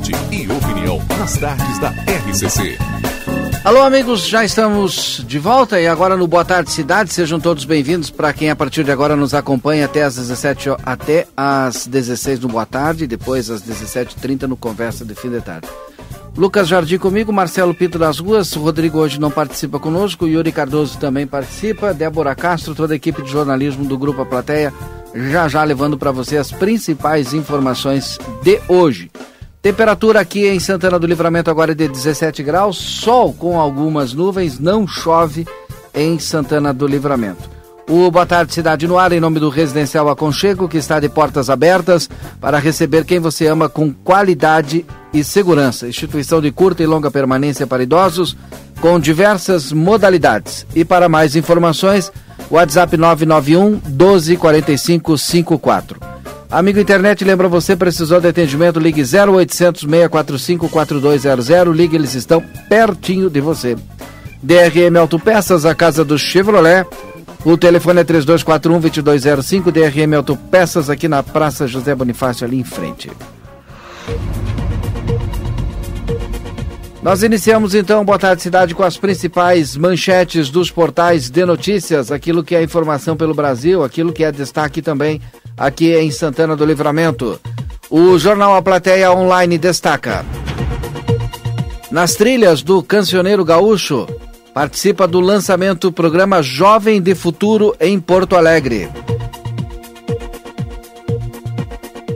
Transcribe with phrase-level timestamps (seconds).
[0.00, 2.78] debate e opinião nas tardes da RCC.
[3.62, 7.12] Alô, amigos, já estamos de volta e agora no Boa Tarde Cidade.
[7.12, 11.26] Sejam todos bem-vindos para quem a partir de agora nos acompanha até às 17 até
[11.36, 15.68] às 16 no Boa Tarde depois às 17h30 no Conversa de Fim de Tarde.
[16.36, 21.26] Lucas Jardim comigo, Marcelo Pinto das Ruas, Rodrigo hoje não participa conosco, Yuri Cardoso também
[21.26, 24.72] participa, Débora Castro, toda a equipe de jornalismo do Grupo A Plateia,
[25.14, 29.10] já já levando para você as principais informações de hoje.
[29.62, 34.58] Temperatura aqui em Santana do Livramento agora é de 17 graus, sol com algumas nuvens,
[34.58, 35.46] não chove
[35.92, 37.50] em Santana do Livramento.
[37.86, 41.50] O Boa Tarde Cidade no Ar, em nome do Residencial Aconchego, que está de portas
[41.50, 42.08] abertas
[42.40, 45.88] para receber quem você ama com qualidade e segurança.
[45.88, 48.34] Instituição de curta e longa permanência para idosos,
[48.80, 50.64] com diversas modalidades.
[50.74, 52.10] E para mais informações,
[52.50, 56.19] WhatsApp 991 1245 54.
[56.50, 63.30] Amigo internet, lembra você, precisou de atendimento, ligue 0800 645 4200, ligue, eles estão pertinho
[63.30, 63.76] de você.
[64.42, 66.84] DRM Autopeças, a casa do Chevrolet.
[67.44, 73.12] O telefone é 3241-2205, DRM Autopeças, aqui na Praça José Bonifácio, ali em frente.
[77.00, 82.42] Nós iniciamos então Boa Tarde Cidade com as principais manchetes dos portais de notícias, aquilo
[82.42, 85.20] que é informação pelo Brasil, aquilo que é destaque também
[85.60, 87.38] aqui em Santana do Livramento.
[87.90, 90.24] O jornal A Plateia Online destaca.
[91.90, 94.08] Nas trilhas do Cancioneiro Gaúcho,
[94.54, 98.88] participa do lançamento do programa Jovem de Futuro em Porto Alegre.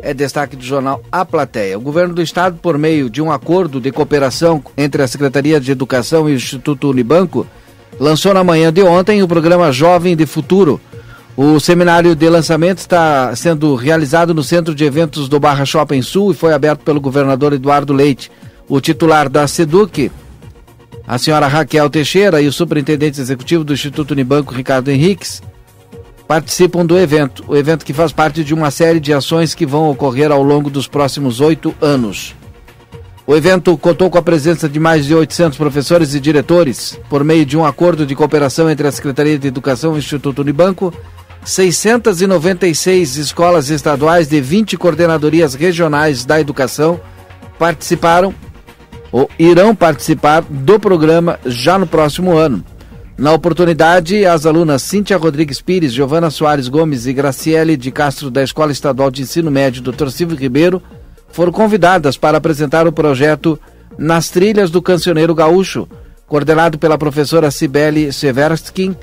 [0.00, 1.76] É destaque do jornal A Plateia.
[1.76, 5.70] O governo do estado, por meio de um acordo de cooperação entre a Secretaria de
[5.70, 7.46] Educação e o Instituto Unibanco,
[8.00, 10.80] lançou na manhã de ontem o programa Jovem de Futuro,
[11.36, 16.30] o seminário de lançamento está sendo realizado no Centro de Eventos do Barra Shopping Sul
[16.30, 18.30] e foi aberto pelo governador Eduardo Leite.
[18.68, 20.12] O titular da SEDUC,
[21.06, 25.42] a senhora Raquel Teixeira e o superintendente executivo do Instituto Unibanco, Ricardo Henriques,
[26.28, 27.44] participam do evento.
[27.48, 30.70] O evento que faz parte de uma série de ações que vão ocorrer ao longo
[30.70, 32.34] dos próximos oito anos.
[33.26, 37.44] O evento contou com a presença de mais de 800 professores e diretores, por meio
[37.44, 40.92] de um acordo de cooperação entre a Secretaria de Educação e o Instituto Unibanco
[41.44, 46.98] 696 escolas estaduais de 20 coordenadorias regionais da educação
[47.58, 48.34] participaram
[49.12, 52.64] ou irão participar do programa já no próximo ano.
[53.16, 58.42] Na oportunidade, as alunas Cíntia Rodrigues Pires, Giovana Soares Gomes e Graciele de Castro da
[58.42, 60.08] Escola Estadual de Ensino Médio Dr.
[60.08, 60.82] Silvio Ribeiro
[61.30, 63.60] foram convidadas para apresentar o projeto
[63.98, 65.86] Nas Trilhas do Cancioneiro Gaúcho,
[66.26, 68.96] coordenado pela professora Cibele Severskin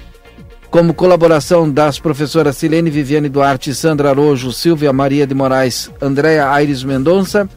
[0.72, 6.82] como colaboração das professoras Silene Viviane Duarte, Sandra Arojo, Silvia Maria de Moraes, Andréa Aires
[6.82, 7.48] Mendonça,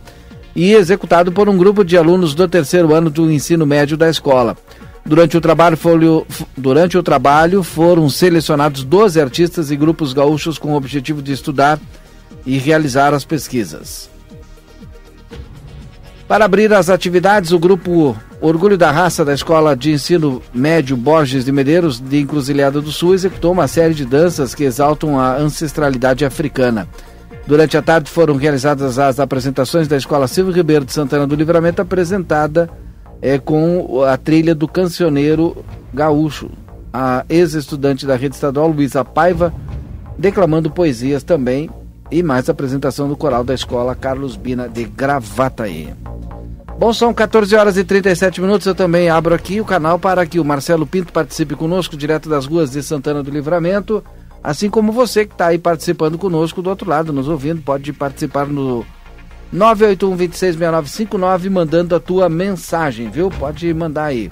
[0.54, 4.56] e executado por um grupo de alunos do terceiro ano do ensino médio da escola.
[5.06, 5.96] Durante o trabalho, foi,
[6.56, 11.78] durante o trabalho foram selecionados 12 artistas e grupos gaúchos com o objetivo de estudar
[12.44, 14.10] e realizar as pesquisas.
[16.26, 18.16] Para abrir as atividades, o grupo
[18.46, 23.14] Orgulho da Raça da Escola de Ensino Médio Borges de Medeiros, de Encruzilhada do Sul,
[23.14, 26.86] executou uma série de danças que exaltam a ancestralidade africana.
[27.46, 31.80] Durante a tarde foram realizadas as apresentações da Escola Silvio Ribeiro de Santana do Livramento,
[31.80, 32.68] apresentada
[33.22, 36.50] é, com a trilha do cancioneiro gaúcho.
[36.92, 39.54] A ex-estudante da rede estadual, Luísa Paiva,
[40.18, 41.70] declamando poesias também,
[42.10, 45.94] e mais apresentação do coral da escola Carlos Bina de Gravataí.
[46.76, 48.66] Bom, são 14 horas e 37 minutos.
[48.66, 52.46] Eu também abro aqui o canal para que o Marcelo Pinto participe conosco, direto das
[52.46, 54.04] ruas de Santana do Livramento.
[54.42, 58.46] Assim como você que está aí participando conosco do outro lado, nos ouvindo, pode participar
[58.46, 58.84] no
[59.52, 63.30] 981 266959 mandando a tua mensagem, viu?
[63.30, 64.30] Pode mandar aí.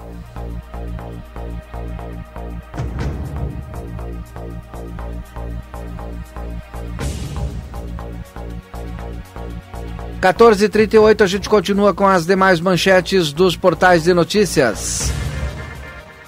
[10.22, 15.10] 14h38, a gente continua com as demais manchetes dos portais de notícias.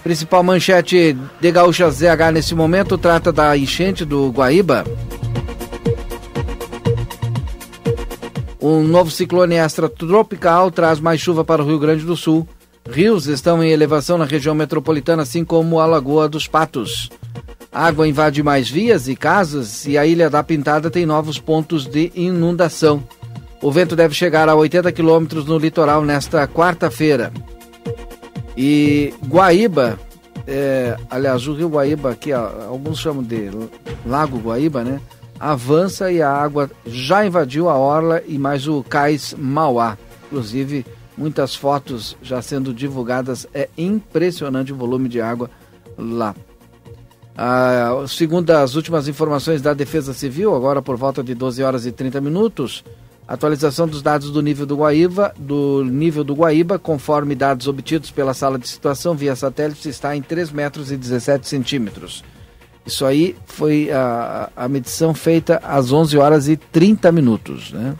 [0.02, 4.84] Principal manchete de Gaúcha ZH nesse momento trata da enchente do Guaíba.
[8.60, 12.48] Um novo ciclone extratropical traz mais chuva para o Rio Grande do Sul.
[12.90, 17.10] Rios estão em elevação na região metropolitana, assim como a Lagoa dos Patos.
[17.70, 22.10] água invade mais vias e casas e a Ilha da Pintada tem novos pontos de
[22.16, 23.04] inundação.
[23.64, 27.32] O vento deve chegar a 80 quilômetros no litoral nesta quarta-feira.
[28.54, 29.98] E Guaíba,
[30.46, 33.48] é, aliás, o rio Guaíba aqui, ó, alguns chamam de
[34.04, 35.00] Lago Guaíba, né?
[35.40, 39.96] avança e a água já invadiu a orla e mais o cais Mauá.
[40.26, 40.84] Inclusive,
[41.16, 43.46] muitas fotos já sendo divulgadas.
[43.54, 45.50] É impressionante o volume de água
[45.96, 46.34] lá.
[47.34, 51.92] Ah, segundo as últimas informações da Defesa Civil, agora por volta de 12 horas e
[51.92, 52.84] 30 minutos,
[53.26, 58.34] atualização dos dados do nível do Guaíba, do nível do Guaíba, conforme dados obtidos pela
[58.34, 62.22] sala de situação via satélite, está em 3 metros e 17 centímetros.
[62.86, 67.94] Isso aí foi a, a medição feita às 11 horas e 30 minutos, né?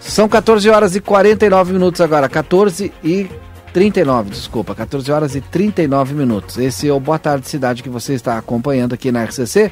[0.00, 3.28] São 14 horas e 49 minutos agora, 14 e
[3.74, 6.56] 39, desculpa, 14 horas e 39 minutos.
[6.56, 9.70] Esse é o Boa Tarde Cidade que você está acompanhando aqui na RCC,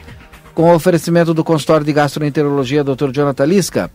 [0.57, 3.11] com oferecimento do consultório de gastroenterologia Dr.
[3.13, 3.91] Jonathan Lisca.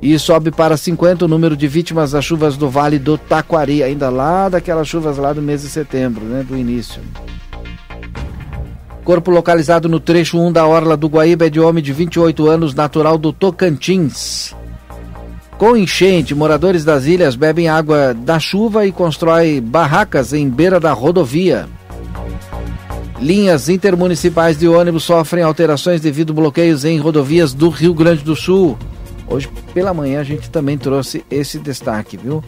[0.01, 4.09] e sobe para 50 o número de vítimas das chuvas do Vale do Taquari, ainda
[4.09, 7.01] lá daquelas chuvas lá do mês de setembro, né, do início.
[9.03, 12.73] Corpo localizado no trecho 1 da Orla do Guaíba é de homem de 28 anos,
[12.73, 14.55] natural do Tocantins.
[15.57, 20.91] Com enchente, moradores das ilhas bebem água da chuva e constroem barracas em beira da
[20.91, 21.67] rodovia.
[23.21, 28.35] Linhas intermunicipais de ônibus sofrem alterações devido a bloqueios em rodovias do Rio Grande do
[28.35, 28.77] Sul.
[29.27, 32.43] Hoje pela manhã a gente também trouxe esse destaque, viu?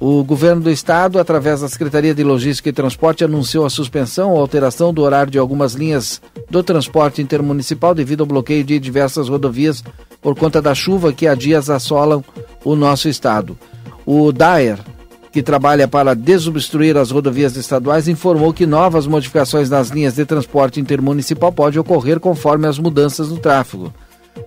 [0.00, 4.40] O governo do estado, através da Secretaria de Logística e Transporte, anunciou a suspensão ou
[4.40, 9.84] alteração do horário de algumas linhas do transporte intermunicipal devido ao bloqueio de diversas rodovias
[10.22, 12.24] por conta da chuva que há dias assolam
[12.64, 13.58] o nosso estado.
[14.06, 14.78] O DAER,
[15.30, 20.80] que trabalha para desobstruir as rodovias estaduais, informou que novas modificações nas linhas de transporte
[20.80, 23.92] intermunicipal podem ocorrer conforme as mudanças no tráfego.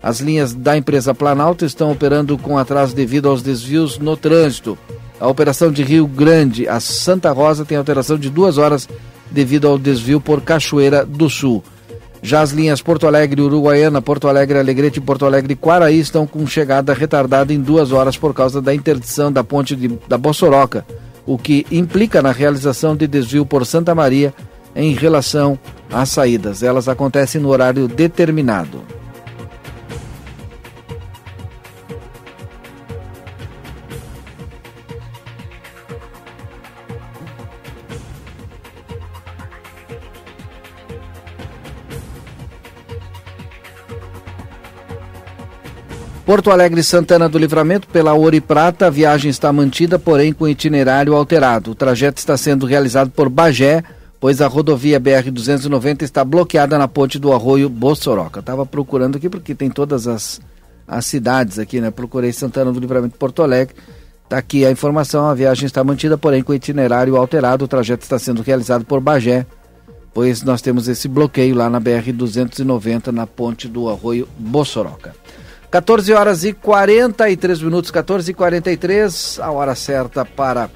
[0.01, 4.77] As linhas da empresa Planalto estão operando com atraso devido aos desvios no trânsito.
[5.19, 8.87] A operação de Rio Grande a Santa Rosa tem alteração de duas horas
[9.31, 11.63] devido ao desvio por Cachoeira do Sul.
[12.21, 16.47] Já as linhas Porto Alegre Uruguaiana, Porto Alegre Alegrete e Porto Alegre Quaraí estão com
[16.47, 20.85] chegada retardada em duas horas por causa da interdição da ponte de, da Bossoroca,
[21.25, 24.33] o que implica na realização de desvio por Santa Maria
[24.73, 25.59] em relação
[25.91, 26.63] às saídas.
[26.63, 28.81] Elas acontecem no horário determinado.
[46.33, 50.47] Porto Alegre Santana do Livramento, pela Ouro e Prata, a viagem está mantida, porém com
[50.47, 51.69] itinerário alterado.
[51.69, 53.83] O trajeto está sendo realizado por Bagé,
[54.19, 58.39] pois a rodovia BR-290 está bloqueada na ponte do Arroio Bossoroca.
[58.39, 60.41] Estava procurando aqui porque tem todas as,
[60.87, 61.91] as cidades aqui, né?
[61.91, 63.75] Procurei Santana do Livramento Porto Alegre.
[64.23, 67.65] Está aqui a informação, a viagem está mantida, porém com itinerário alterado.
[67.65, 69.45] O trajeto está sendo realizado por Bagé,
[70.11, 75.13] pois nós temos esse bloqueio lá na BR-290, na ponte do Arroio Bossoroca.
[75.73, 80.69] 14 horas e 43 minutos, 14 e 43, a hora certa para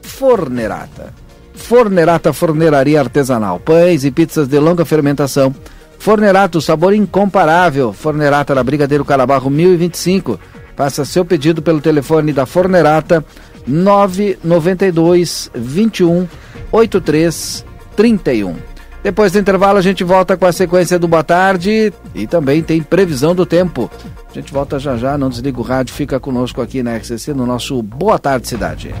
[0.00, 1.12] Fornerata.
[1.52, 3.60] Fornerata Forneraria Artesanal.
[3.60, 5.54] Pães e pizzas de longa fermentação.
[5.98, 7.92] Fornerato, sabor incomparável.
[7.92, 10.40] Fornerata na Brigadeiro Calabarro 1025.
[10.74, 13.22] Faça seu pedido pelo telefone da Fornerata
[13.66, 16.26] 992 21
[16.72, 18.69] 83 31.
[19.02, 22.82] Depois do intervalo, a gente volta com a sequência do Boa Tarde e também tem
[22.82, 23.90] previsão do tempo.
[24.30, 27.46] A gente volta já já, não desliga o rádio, fica conosco aqui na RCC no
[27.46, 28.94] nosso Boa Tarde Cidade.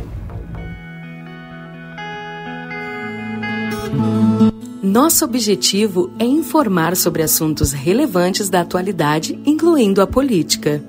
[4.82, 10.82] Nosso objetivo é informar sobre assuntos relevantes da atualidade, incluindo a política.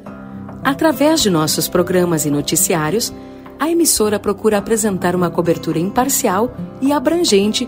[0.64, 3.14] Através de nossos programas e noticiários,
[3.60, 7.68] a emissora procura apresentar uma cobertura imparcial e abrangente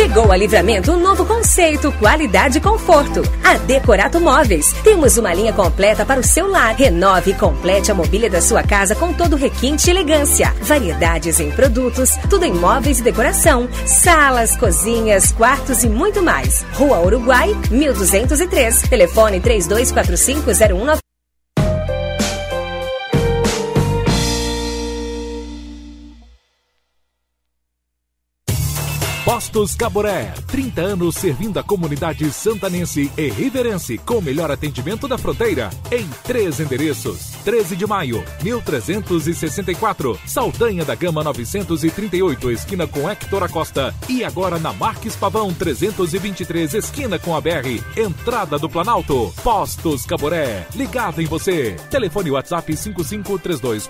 [0.00, 3.20] Chegou a Livramento um novo conceito, qualidade e conforto.
[3.44, 4.72] A Decorato Móveis.
[4.82, 6.74] Temos uma linha completa para o seu lar.
[6.74, 10.54] Renove e complete a mobília da sua casa com todo requinte e elegância.
[10.62, 13.68] Variedades em produtos, tudo em móveis e decoração.
[13.84, 16.64] Salas, cozinhas, quartos e muito mais.
[16.72, 18.80] Rua Uruguai, 1203.
[18.88, 21.09] Telefone 32450190.
[29.40, 35.16] Postos Caboré, 30 anos servindo a comunidade santanense e riverense com o melhor atendimento da
[35.16, 37.30] fronteira, em três endereços.
[37.42, 43.94] 13 de maio, 1364, Saldanha da Gama 938, esquina com Hector Acosta.
[44.10, 49.32] E agora na Marques Pavão 323, esquina com a BR, entrada do Planalto.
[49.42, 51.76] Postos Caboré, ligado em você.
[51.88, 53.88] Telefone WhatsApp 553242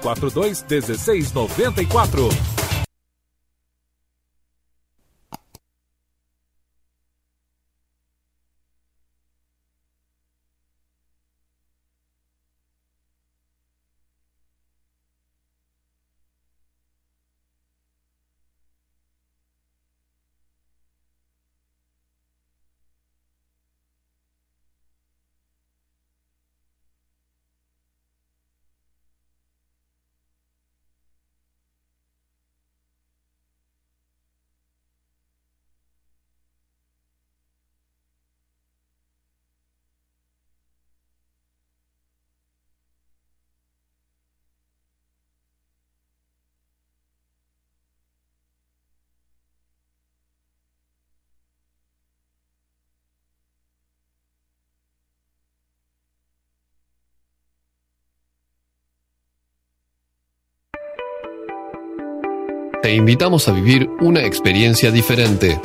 [62.82, 65.60] Te invitamos a vivir una experiencia diferente.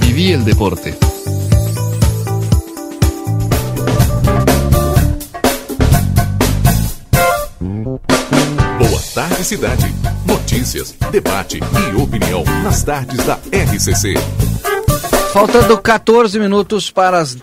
[0.00, 0.94] Viví el deporte.
[8.78, 9.92] Boa tarde, cidade.
[10.24, 14.14] Notícias, debate e opinião nas tardes da RCC.
[15.32, 17.36] Faltando 14 minutos para as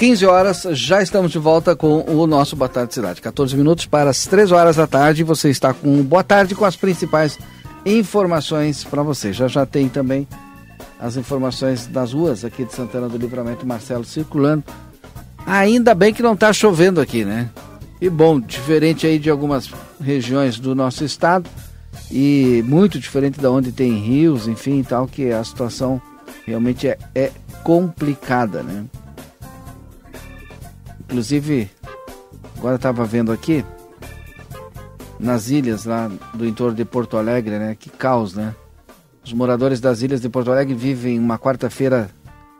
[0.00, 3.20] 15 horas, já estamos de volta com o nosso Boa Tarde Cidade.
[3.20, 5.22] 14 minutos para as 3 horas da tarde.
[5.22, 7.38] Você está com Boa Tarde com as principais
[7.84, 9.30] informações para você.
[9.30, 10.26] Já já tem também
[10.98, 14.64] as informações das ruas aqui de Santana do Livramento, Marcelo circulando.
[15.44, 17.50] Ainda bem que não está chovendo aqui, né?
[18.00, 21.46] E bom, diferente aí de algumas regiões do nosso estado
[22.10, 26.00] e muito diferente da onde tem rios, enfim, tal, que a situação
[26.46, 27.30] realmente é, é
[27.62, 28.86] complicada, né?
[31.10, 31.68] Inclusive,
[32.56, 33.64] agora estava vendo aqui,
[35.18, 37.76] nas ilhas lá do entorno de Porto Alegre, né?
[37.76, 38.54] Que caos, né?
[39.24, 42.08] Os moradores das ilhas de Porto Alegre vivem uma quarta-feira,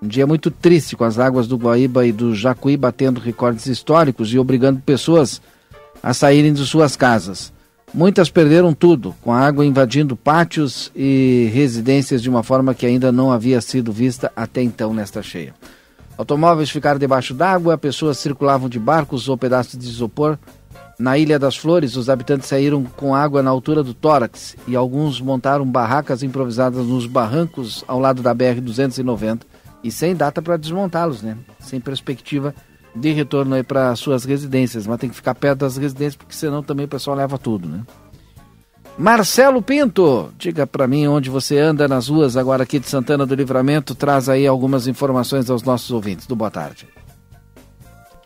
[0.02, 4.34] um dia muito triste, com as águas do Guaíba e do Jacuí batendo recordes históricos
[4.34, 5.40] e obrigando pessoas
[6.02, 7.52] a saírem de suas casas.
[7.94, 13.12] Muitas perderam tudo, com a água invadindo pátios e residências de uma forma que ainda
[13.12, 15.54] não havia sido vista até então nesta cheia.
[16.20, 20.36] Automóveis ficaram debaixo d'água, pessoas circulavam de barcos ou pedaços de isopor.
[20.98, 25.18] Na Ilha das Flores, os habitantes saíram com água na altura do tórax e alguns
[25.18, 29.40] montaram barracas improvisadas nos barrancos ao lado da BR-290
[29.82, 31.38] e sem data para desmontá-los, né?
[31.58, 32.54] Sem perspectiva
[32.94, 36.62] de retorno aí para suas residências, mas tem que ficar perto das residências porque senão
[36.62, 37.80] também o pessoal leva tudo, né?
[38.98, 43.34] Marcelo Pinto, diga para mim onde você anda nas ruas agora aqui de Santana do
[43.34, 46.26] Livramento, traz aí algumas informações aos nossos ouvintes.
[46.26, 46.86] Do boa tarde.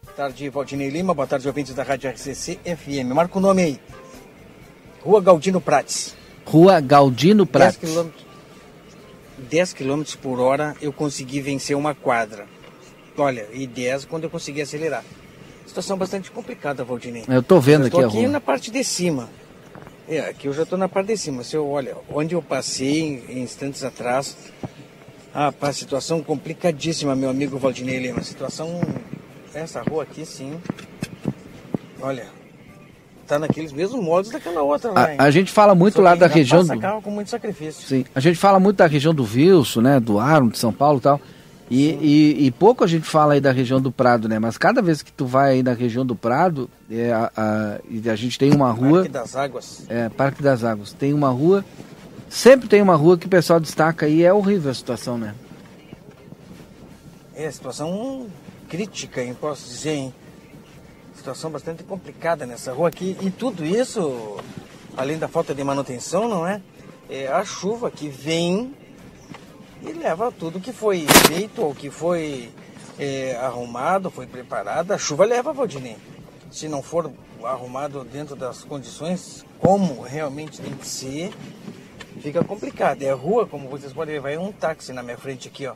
[0.02, 1.14] Boa tarde, Valdinei Lima.
[1.14, 3.12] Boa tarde, ouvintes da Rádio RCC FM.
[3.14, 3.80] Marca o nome aí.
[5.02, 6.16] Rua Galdino Prates.
[6.44, 7.78] Rua Galdino Prates.
[7.80, 8.09] 10 km,
[9.50, 12.47] 10 km por hora eu consegui vencer uma quadra.
[13.16, 15.04] Olha, e 10 quando eu consegui acelerar.
[15.66, 17.25] Situação bastante complicada, Valdinei.
[17.28, 18.28] Eu tô vendo eu aqui a aqui rua.
[18.28, 19.28] na parte de cima.
[20.08, 21.42] É, aqui eu já estou na parte de cima.
[21.42, 24.37] Se eu olha, onde eu passei em, instantes atrás,
[25.32, 28.23] ah, pá, situação complicadíssima, meu amigo Valdinei Lima.
[28.23, 28.80] Situação,
[29.54, 30.61] essa rua aqui, sim.
[32.00, 32.26] Olha,
[33.26, 34.92] tá naqueles mesmos modos daquela outra.
[34.94, 37.02] A, a gente fala muito lá da região do.
[37.02, 37.87] com muito sacrifício.
[37.87, 40.99] Sim, a gente fala muito da região do Vilso, né, do Arno, de São Paulo
[40.99, 41.20] e tal.
[41.71, 44.38] E, e, e, pouco a gente fala aí da região do Prado, né?
[44.38, 48.16] Mas cada vez que tu vai aí na região do Prado, é, a, a, a
[48.16, 49.00] gente tem uma rua.
[49.00, 49.83] Parque das Águas.
[49.88, 50.92] É, Parque das Águas.
[50.92, 51.64] Tem uma rua.
[52.28, 55.35] Sempre tem uma rua que o pessoal destaca aí, é horrível a situação, né?
[57.35, 58.26] É, situação
[58.68, 60.14] crítica, hein, posso dizer, hein?
[61.16, 63.16] Situação bastante complicada nessa rua aqui.
[63.23, 64.37] E tudo isso,
[64.97, 66.61] além da falta de manutenção, não é?
[67.09, 68.75] É a chuva que vem
[69.85, 72.50] e leva tudo que foi feito ou que foi
[72.99, 74.93] é, arrumado, foi preparado.
[74.93, 75.97] A chuva leva, Valdinei.
[76.50, 77.12] Se não for
[77.43, 81.33] arrumado dentro das condições como realmente tem que ser,
[82.21, 83.03] fica complicado.
[83.03, 85.75] É rua, como vocês podem ver, vai um táxi na minha frente aqui, ó.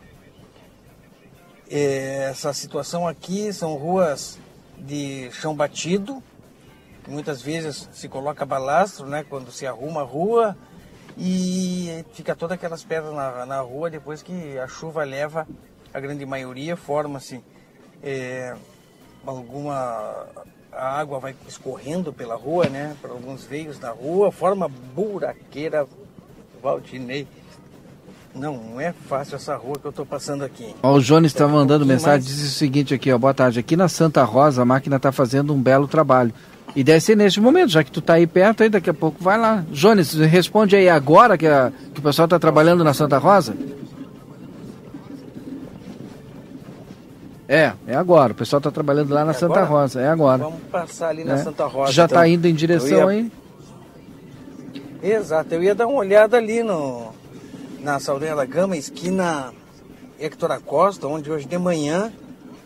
[1.71, 4.39] É, essa situação aqui são ruas
[4.79, 6.23] de chão batido,
[7.07, 10.57] muitas vezes se coloca balastro, né, quando se arruma a rua,
[11.19, 15.47] e fica todas aquelas pedras na, na rua depois que a chuva leva
[15.93, 17.43] a grande maioria, forma-se
[18.03, 18.55] é,
[19.27, 20.27] alguma
[20.73, 25.87] a água vai escorrendo pela rua, né, por alguns veios da rua, forma buraqueira
[26.63, 27.27] Valdinei.
[28.35, 30.75] Não, não é fácil essa rua que eu estou passando aqui.
[30.83, 32.27] Ó, o Jones está mandando um mensagem, mais...
[32.27, 33.59] diz o seguinte aqui, ó, boa tarde.
[33.59, 36.33] Aqui na Santa Rosa a máquina está fazendo um belo trabalho.
[36.77, 39.23] E deve ser neste momento, já que tu está aí perto, aí daqui a pouco
[39.23, 39.65] vai lá.
[39.71, 43.57] Jones, responde aí agora que, a, que o pessoal está trabalhando na Santa Rosa?
[47.49, 48.33] É, é agora.
[48.33, 49.65] O pessoal está trabalhando lá na é Santa agora?
[49.65, 50.01] Rosa.
[50.03, 50.45] É agora.
[50.45, 51.39] Vamos passar ali na é.
[51.39, 51.93] Santa Rosa.
[51.93, 52.35] Já está então.
[52.35, 53.19] indo em direção ia...
[53.19, 53.33] aí?
[55.03, 55.55] Exato.
[55.55, 57.15] Eu ia dar uma olhada ali no,
[57.81, 59.53] na Saldanha da Gama, esquina
[60.21, 62.13] Hector Acosta, onde hoje de manhã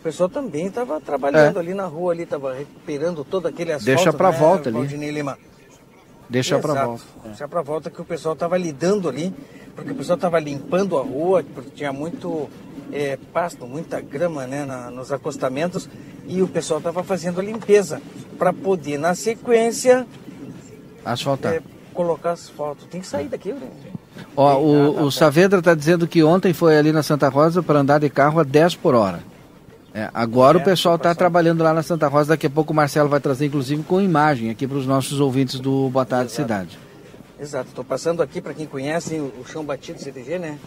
[0.03, 1.59] o pessoal também estava trabalhando é.
[1.61, 3.85] ali na rua, ali estava recuperando todo aquele asfalto.
[3.85, 5.11] Deixa para né, volta ali.
[5.11, 5.37] Lima.
[6.29, 7.03] Deixa para volta.
[7.23, 7.27] É.
[7.29, 9.33] Deixa para volta que o pessoal estava lidando ali,
[9.73, 12.49] porque o pessoal estava limpando a rua, porque tinha muito
[12.91, 15.87] é, pasto, muita grama né, na, nos acostamentos,
[16.27, 18.01] e o pessoal estava fazendo a limpeza
[18.37, 20.05] para poder, na sequência,
[21.05, 21.53] asfaltar.
[21.53, 21.61] É,
[21.93, 22.85] colocar asfalto.
[22.87, 23.69] Tem que sair daqui, né?
[24.35, 28.01] Ó, o, o Saavedra está dizendo que ontem foi ali na Santa Rosa para andar
[28.01, 29.31] de carro a 10 por hora.
[29.93, 32.29] É, agora é, o pessoal está trabalhando lá na Santa Rosa.
[32.29, 35.59] Daqui a pouco o Marcelo vai trazer, inclusive, com imagem aqui para os nossos ouvintes
[35.59, 36.41] do Boa Tarde Exato.
[36.41, 36.79] Cidade.
[37.39, 37.69] Exato.
[37.69, 40.57] Estou passando aqui para quem conhece o chão batido CTG, né?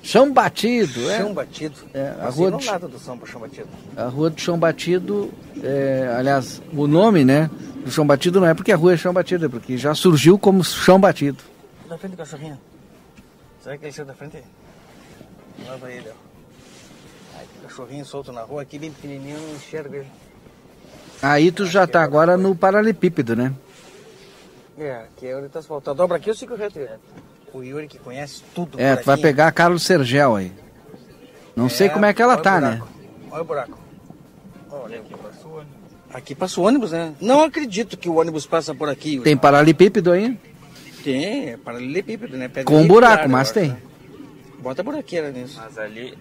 [0.00, 1.18] Chão batido, é?
[1.18, 1.74] Chão batido.
[1.92, 3.68] É, a rua do, nada do chão, chão batido.
[3.96, 7.50] A rua do chão batido, é, aliás, o nome, né?
[7.84, 10.38] Do chão batido não é porque a rua é chão batido, é porque já surgiu
[10.38, 11.42] como chão batido.
[11.88, 12.58] Da frente do cachorrinho.
[13.60, 14.38] Será que ele saiu da frente?
[15.66, 16.27] Lava ele, ó
[17.78, 20.06] cachorrinho solto na rua, aqui bem pequenininho, não enxergo ele.
[21.22, 23.52] Aí tu já tá agora no paralelepípedo, né?
[24.76, 25.96] É, aqui é onde tá asfaltado.
[25.96, 26.78] Dobra aqui eu sigo reto.
[27.52, 30.52] O Yuri que conhece tudo É, tu vai pegar a Carlos Sergel aí.
[31.56, 32.82] Não é, sei como é que ela tá, né?
[33.30, 33.78] Olha o buraco.
[34.70, 35.78] Olha, aqui passou ônibus.
[36.12, 37.14] Aqui passa o ônibus, né?
[37.20, 39.14] Não acredito que o ônibus passa por aqui.
[39.14, 39.24] Yuri.
[39.24, 40.38] Tem paralelepípedo aí?
[41.02, 42.48] Tem, é paralelepípedo, né?
[42.48, 43.70] Pega Com um buraco, mas tem.
[43.70, 43.82] Né?
[44.60, 45.60] Bota buraqueira nisso.
[45.62, 46.16] Mas ali,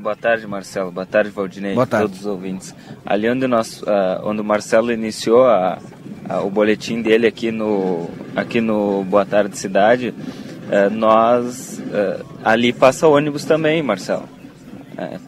[0.00, 0.90] Boa tarde, Marcelo.
[0.90, 1.74] Boa tarde, Valdinei.
[1.74, 2.06] Boa tarde.
[2.06, 2.74] Todos os ouvintes.
[3.04, 5.78] Ali onde, nós, uh, onde o Marcelo iniciou a,
[6.26, 11.78] a, o boletim dele aqui no, aqui no Boa Tarde Cidade, uh, nós.
[11.78, 14.26] Uh, ali passa ônibus também, Marcelo.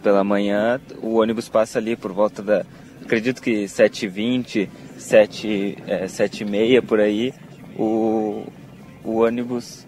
[0.03, 2.65] pela manhã, o ônibus passa ali por volta da.
[3.03, 7.35] Acredito que 7h20, 7, é, 7h30 por aí.
[7.79, 8.47] O,
[9.05, 9.84] o ônibus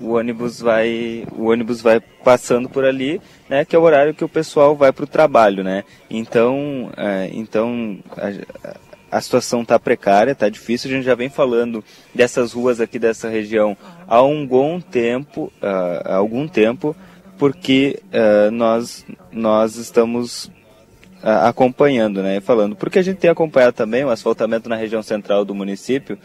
[0.00, 4.24] o ônibus vai o ônibus vai passando por ali né que é o horário que
[4.24, 5.84] o pessoal vai para o trabalho né.
[6.08, 10.90] Então é, então a, a situação está precária está difícil.
[10.90, 11.84] A gente já vem falando
[12.14, 16.96] dessas ruas aqui dessa região há um bom tempo há algum tempo
[17.36, 20.50] porque uh, nós nós estamos
[21.22, 22.76] acompanhando né falando.
[22.76, 26.18] Porque a gente tem acompanhado também o asfaltamento na região central do município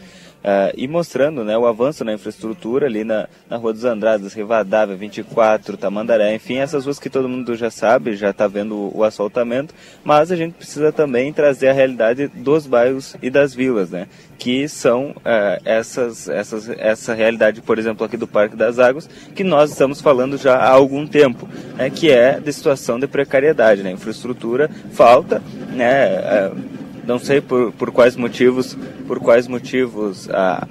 [0.46, 4.94] Uh, e mostrando né, o avanço na infraestrutura ali na, na Rua dos Andradas, Rivadavia,
[4.94, 9.02] 24, Tamandaré, enfim, essas ruas que todo mundo já sabe, já está vendo o, o,
[9.02, 14.06] asfaltamento, mas a gente precisa também trazer a realidade dos bairros e das vilas, né,
[14.38, 19.42] que são uh, essas, essas, essa realidade, por exemplo, aqui do Parque das Águas, que
[19.42, 23.90] nós estamos falando já há algum tempo, né, que é de situação de precariedade, né,
[23.90, 30.66] infraestrutura falta, né, uh, não sei por, por quais motivos, por quais motivos a,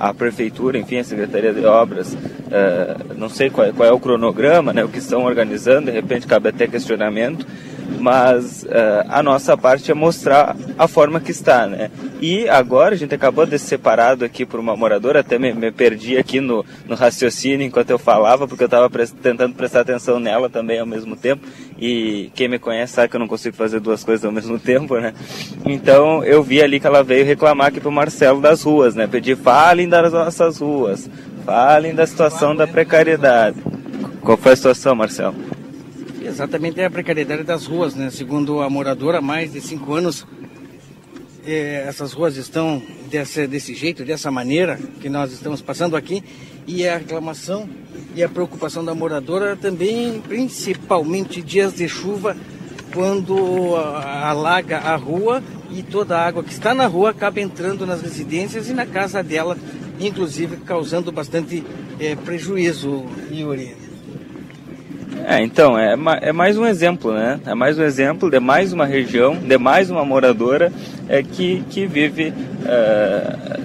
[0.00, 3.98] a, a prefeitura, enfim, a Secretaria de Obras, uh, não sei qual, qual, é o
[3.98, 7.46] cronograma, né, o que estão organizando, de repente cabe até questionamento,
[7.98, 11.90] mas uh, a nossa parte é mostrar a forma que está, né?
[12.20, 15.70] E agora a gente acabou de ser separado aqui por uma moradora, até me, me
[15.70, 20.18] perdi aqui no, no, raciocínio enquanto eu falava, porque eu estava pre tentando prestar atenção
[20.18, 21.46] nela também ao mesmo tempo,
[21.78, 24.98] e quem me conhece sabe que eu não consigo fazer duas coisas ao mesmo tempo,
[24.98, 25.14] né?
[25.64, 29.06] Então eu vi ali que ela veio reclamar aqui pro Marcelo das ruas, né?
[29.06, 31.08] Pedir, falem das nossas ruas,
[31.44, 33.56] falem da situação da precariedade.
[34.20, 35.57] Qual foi a situação, Marcelo?
[36.28, 38.10] Exatamente é a precariedade das ruas, né?
[38.10, 40.26] Segundo a moradora, há mais de cinco anos
[41.46, 46.22] é, essas ruas estão desse, desse jeito, dessa maneira que nós estamos passando aqui,
[46.66, 47.66] e a reclamação
[48.14, 52.36] e a preocupação da moradora também, principalmente dias de chuva,
[52.92, 58.02] quando alaga a rua e toda a água que está na rua acaba entrando nas
[58.02, 59.56] residências e na casa dela,
[59.98, 61.64] inclusive causando bastante
[61.98, 63.87] é, prejuízo, Yuri.
[65.30, 67.38] É, então, é, é mais um exemplo, né?
[67.44, 70.72] É mais um exemplo de mais uma região, de mais uma moradora
[71.06, 72.32] é, que, que vive
[72.64, 73.58] é,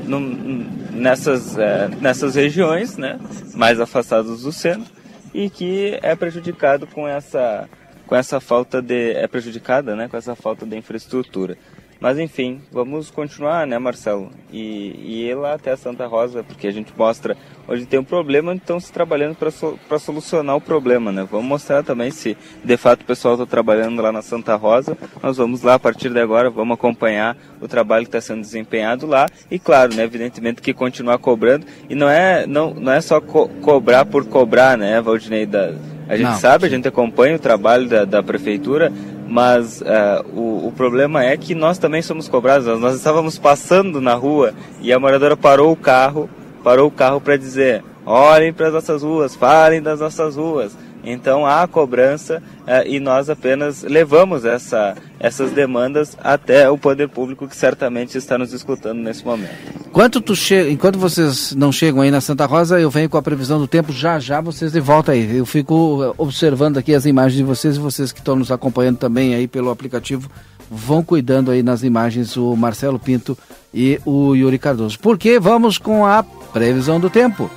[0.91, 3.17] nessas, é, nessas regiões, né?
[3.55, 4.91] Mais afastadas do centro
[5.33, 7.69] e que é prejudicado com essa,
[8.05, 9.13] com essa falta de...
[9.13, 10.09] é prejudicada, né?
[10.09, 11.57] Com essa falta de infraestrutura.
[12.03, 14.29] Mas enfim, vamos continuar, né, Marcelo?
[14.51, 18.03] E, e ir lá até a Santa Rosa, porque a gente mostra onde tem um
[18.03, 21.25] problema, então se trabalhando para solucionar o problema, né?
[21.31, 24.97] Vamos mostrar também se de fato o pessoal está trabalhando lá na Santa Rosa.
[25.21, 29.07] Nós vamos lá a partir de agora, vamos acompanhar o trabalho que está sendo desempenhado
[29.07, 31.65] lá e, claro, né, evidentemente que continuar cobrando.
[31.89, 35.45] E não é, não, não é só co cobrar por cobrar, né, Valdinei?
[35.45, 35.73] Da,
[36.07, 38.91] a gente não, sabe, a gente acompanha o trabalho da, da prefeitura,
[39.33, 42.67] mas uh, o, o, problema é que nós também somos cobrados.
[42.79, 46.29] Nós estávamos passando na rua e a moradora parou o carro,
[46.63, 50.77] parou o carro para dizer: olhem para as nossas ruas, falem das nossas ruas.
[51.03, 57.47] Então há cobrança uh, e nós apenas levamos essa, essas demandas até o poder público
[57.47, 59.51] que certamente está nos escutando nesse momento.
[59.87, 60.71] Enquanto, tu che...
[60.71, 63.91] Enquanto vocês não chegam aí na Santa Rosa, eu venho com a previsão do tempo
[63.91, 65.37] já já vocês de volta aí.
[65.37, 68.97] Eu fico eh, observando aqui as imagens de vocês e vocês que estão nos acompanhando
[68.97, 70.31] também aí pelo aplicativo
[70.71, 73.37] vão cuidando aí nas imagens o Marcelo Pinto
[73.73, 74.97] e o Yuri Cardoso.
[74.99, 77.49] Porque vamos com a previsão do tempo.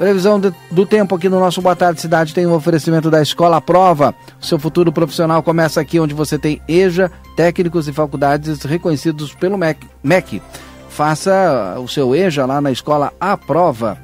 [0.00, 3.60] Previsão de, do tempo aqui no nosso Boa Tarde Cidade tem um oferecimento da Escola
[3.60, 4.14] Prova.
[4.40, 9.86] Seu futuro profissional começa aqui onde você tem EJA, técnicos e faculdades reconhecidos pelo MEC.
[10.02, 10.40] MEC.
[10.88, 13.98] Faça o seu EJA lá na Escola A Prova.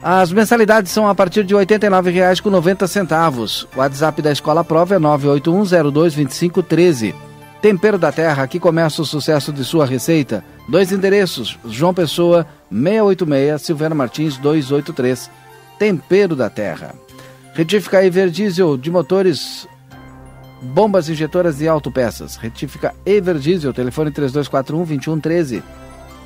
[0.00, 3.66] As mensalidades são a partir de R$ 89,90.
[3.74, 7.27] O WhatsApp da Escola Prova é 981022513.
[7.60, 10.44] Tempero da Terra, aqui começa o sucesso de sua receita.
[10.68, 15.28] Dois endereços, João Pessoa, 686, Silveira Martins, 283.
[15.76, 16.94] Tempero da Terra.
[17.54, 19.66] Retífica Everdiesel de motores,
[20.62, 22.36] bombas injetoras e autopeças.
[22.36, 25.60] Retífica Everdiesel, telefone 3241-2113.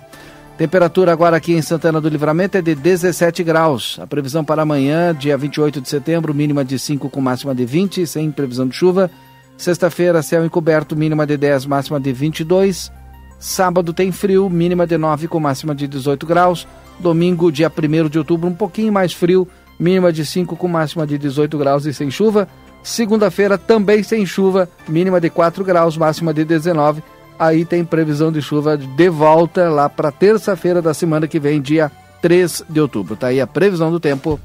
[0.58, 3.98] Temperatura agora aqui em Santana do Livramento é de 17 graus.
[4.00, 8.06] A previsão para amanhã, dia 28 de setembro, mínima de 5 com máxima de 20,
[8.06, 9.10] sem previsão de chuva.
[9.58, 12.92] Sexta-feira, céu encoberto, mínima de 10, máxima de 22.
[13.40, 16.68] Sábado tem frio, mínima de 9 com máxima de 18 graus.
[17.00, 19.48] Domingo, dia 1 de outubro, um pouquinho mais frio,
[19.80, 22.48] mínima de 5 com máxima de 18 graus e sem chuva.
[22.84, 27.02] Segunda-feira também sem chuva, mínima de 4 graus, máxima de 19.
[27.40, 31.92] Aí tem previsão de chuva de volta lá para terça-feira da semana que vem, dia
[32.22, 33.16] 3 de outubro.
[33.16, 34.40] Tá aí a previsão do tempo.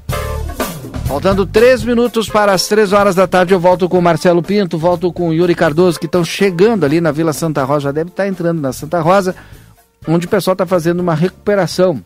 [1.07, 4.77] Faltando três minutos para as três horas da tarde, eu volto com o Marcelo Pinto,
[4.77, 8.11] volto com o Yuri Cardoso, que estão chegando ali na Vila Santa Rosa, já deve
[8.11, 9.35] estar entrando na Santa Rosa,
[10.07, 12.05] onde o pessoal está fazendo uma recuperação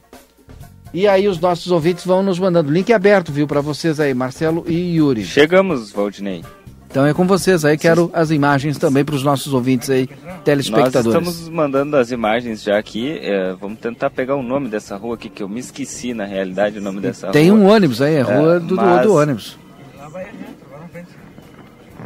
[0.92, 2.70] e aí os nossos ouvintes vão nos mandando.
[2.70, 5.24] Link aberto, viu, para vocês aí, Marcelo e Yuri.
[5.24, 6.44] Chegamos, Valdinei.
[6.92, 10.06] Então é com vocês aí, quero as imagens também para os nossos ouvintes aí,
[10.44, 11.06] telespectadores.
[11.06, 15.14] Nós estamos mandando as imagens já aqui, é, vamos tentar pegar o nome dessa rua
[15.14, 17.58] aqui, que eu me esqueci na realidade o nome dessa Tem rua.
[17.58, 19.06] Tem um ônibus aí, é rua é, do, mas...
[19.06, 19.58] do ônibus.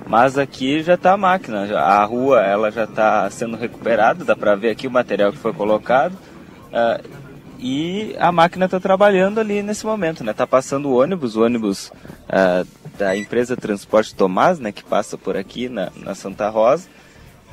[0.06, 4.54] Mas aqui já está a máquina, a rua ela já está sendo recuperada, dá para
[4.54, 6.12] ver aqui o material que foi colocado.
[6.12, 7.25] Uh,
[7.58, 10.32] e a máquina está trabalhando ali nesse momento, né?
[10.32, 11.88] Tá passando o ônibus, o ônibus
[12.28, 12.66] uh,
[12.98, 14.72] da empresa Transporte Tomás, né?
[14.72, 16.88] Que passa por aqui na, na Santa Rosa.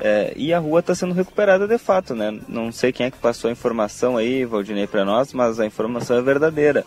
[0.00, 2.36] É, e a rua está sendo recuperada de fato, né?
[2.48, 6.16] Não sei quem é que passou a informação aí, Valdinei, para nós, mas a informação
[6.16, 6.84] é verdadeira.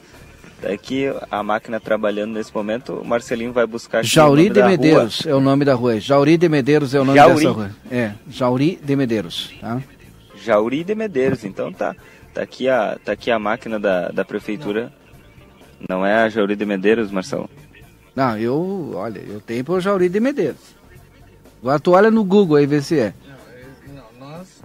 [0.61, 5.31] É que a máquina trabalhando nesse momento, o Marcelinho vai buscar Jauri de Medeiros rua.
[5.31, 5.99] é o nome da rua.
[5.99, 7.35] Jauri de Medeiros é o nome Jauri.
[7.35, 7.71] dessa rua.
[7.91, 9.81] É, Jauri de Medeiros, tá?
[10.43, 11.95] Jauri de Medeiros, então tá.
[12.37, 14.93] Tá aqui a, tá aqui a máquina da, da prefeitura.
[15.89, 15.97] Não.
[15.97, 17.49] Não é a Jauri de Medeiros, Marcelo?
[18.15, 20.75] Não, eu, olha, eu tenho por Jauri de Medeiros.
[21.59, 23.13] Agora tu olha no Google aí, vê se é.
[23.87, 24.61] Não, nós,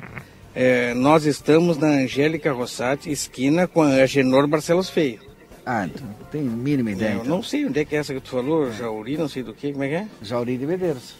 [0.54, 5.20] é, nós estamos na Angélica Rossati, esquina com a Agenor Barcelos Feio.
[5.64, 7.12] Ah, então não tem mínima ideia.
[7.12, 7.36] Eu então.
[7.36, 9.72] não sei onde é que é essa que tu falou, Jauri, não sei do que,
[9.72, 10.08] como é que é?
[10.20, 11.14] Jauri de Medeiros.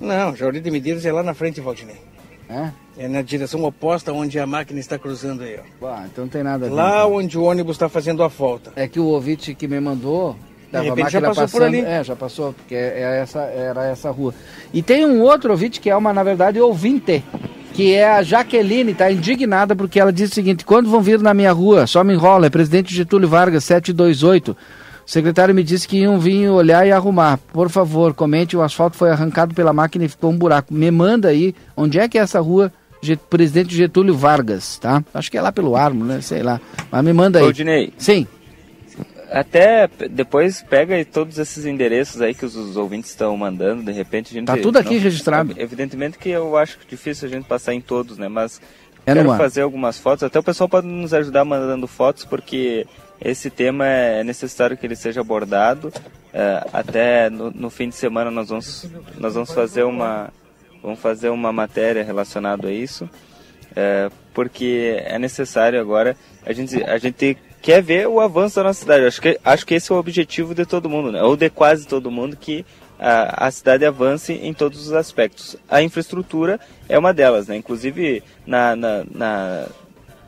[0.00, 2.07] Não, Jauri de Medeiros é lá na frente, Valdinei.
[2.48, 2.70] É?
[2.96, 5.86] É na direção oposta onde a máquina está cruzando aí, ó.
[5.86, 6.74] Ah, então não tem nada a ver.
[6.74, 7.14] Lá então.
[7.14, 8.72] onde o ônibus está fazendo a volta.
[8.74, 10.34] É que o ouvinte que me mandou,
[10.72, 11.80] de repente já passou passando, por ali.
[11.80, 14.34] É, já passou, porque é, é essa, era essa rua.
[14.72, 17.22] E tem um outro ouvinte que é uma, na verdade, ouvinte
[17.78, 21.32] que é a Jaqueline, está indignada porque ela diz o seguinte: quando vão vir na
[21.32, 24.56] minha rua, só me enrola, é presidente Getúlio Vargas, 728.
[25.08, 27.38] O secretário me disse que iam vir olhar e arrumar.
[27.50, 30.74] Por favor, comente: o asfalto foi arrancado pela máquina e ficou um buraco.
[30.74, 35.02] Me manda aí onde é que é essa rua, Get, presidente Getúlio Vargas, tá?
[35.14, 36.20] Acho que é lá pelo Armo, né?
[36.20, 36.60] Sei lá.
[36.92, 37.46] Mas me manda aí.
[37.46, 37.90] Odinei.
[37.96, 38.26] Sim
[39.30, 44.30] até depois pega todos esses endereços aí que os, os ouvintes estão mandando, de repente
[44.30, 44.46] a gente...
[44.46, 45.54] Tá tudo aqui não, registrado.
[45.58, 48.26] Evidentemente que eu acho difícil a gente passar em todos, né?
[48.26, 48.58] Mas
[49.04, 52.86] é quero fazer algumas fotos, até o pessoal pode nos ajudar mandando fotos, porque
[53.20, 55.92] esse tema é necessário que ele seja abordado.
[56.32, 60.30] É, até no, no, fim de semana nós vamos, nós vamos fazer uma
[60.82, 63.08] vamos fazer uma matéria relacionada a isso,
[63.74, 68.80] é, porque é necessário agora a gente a gente quer ver o avanço da nossa
[68.80, 69.06] cidade.
[69.06, 71.22] Acho que, acho que esse é o objetivo de todo mundo, né?
[71.22, 72.64] ou de quase todo mundo, que
[72.98, 75.56] a, a cidade avance em todos os aspectos.
[75.68, 77.56] A infraestrutura é uma delas, né?
[77.56, 79.66] Inclusive, na, na, na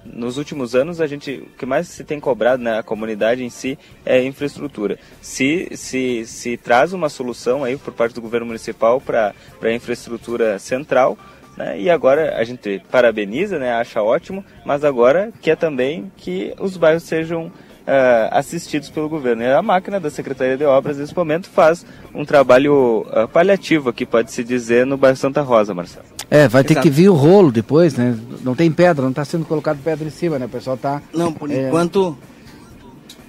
[0.05, 3.51] nos últimos anos a gente o que mais se tem cobrado na né, comunidade em
[3.51, 4.99] si é infraestrutura.
[5.21, 10.59] Se, se, se traz uma solução aí por parte do governo municipal para a infraestrutura
[10.59, 11.19] central,
[11.57, 11.79] né?
[11.79, 13.73] E agora a gente parabeniza, né?
[13.73, 17.53] acha ótimo, mas agora quer também que os bairros sejam
[17.90, 19.42] uh, assistidos pelo governo.
[19.42, 24.07] E a máquina da Secretaria de Obras, nesse momento, faz um trabalho uh, paliativo, aqui
[24.07, 26.07] pode-se dizer, no bairro Santa Rosa, Marcelo.
[26.31, 26.87] É, vai ter Exato.
[26.87, 28.16] que vir o rolo depois, né?
[28.42, 30.46] Não tem pedra, não está sendo colocado pedra em cima, né?
[30.46, 31.03] O pessoal está...
[31.12, 31.66] Não, por é...
[31.66, 32.16] enquanto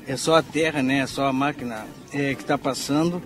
[0.08, 1.00] é só a terra, né?
[1.00, 3.22] É só a máquina é, que está passando.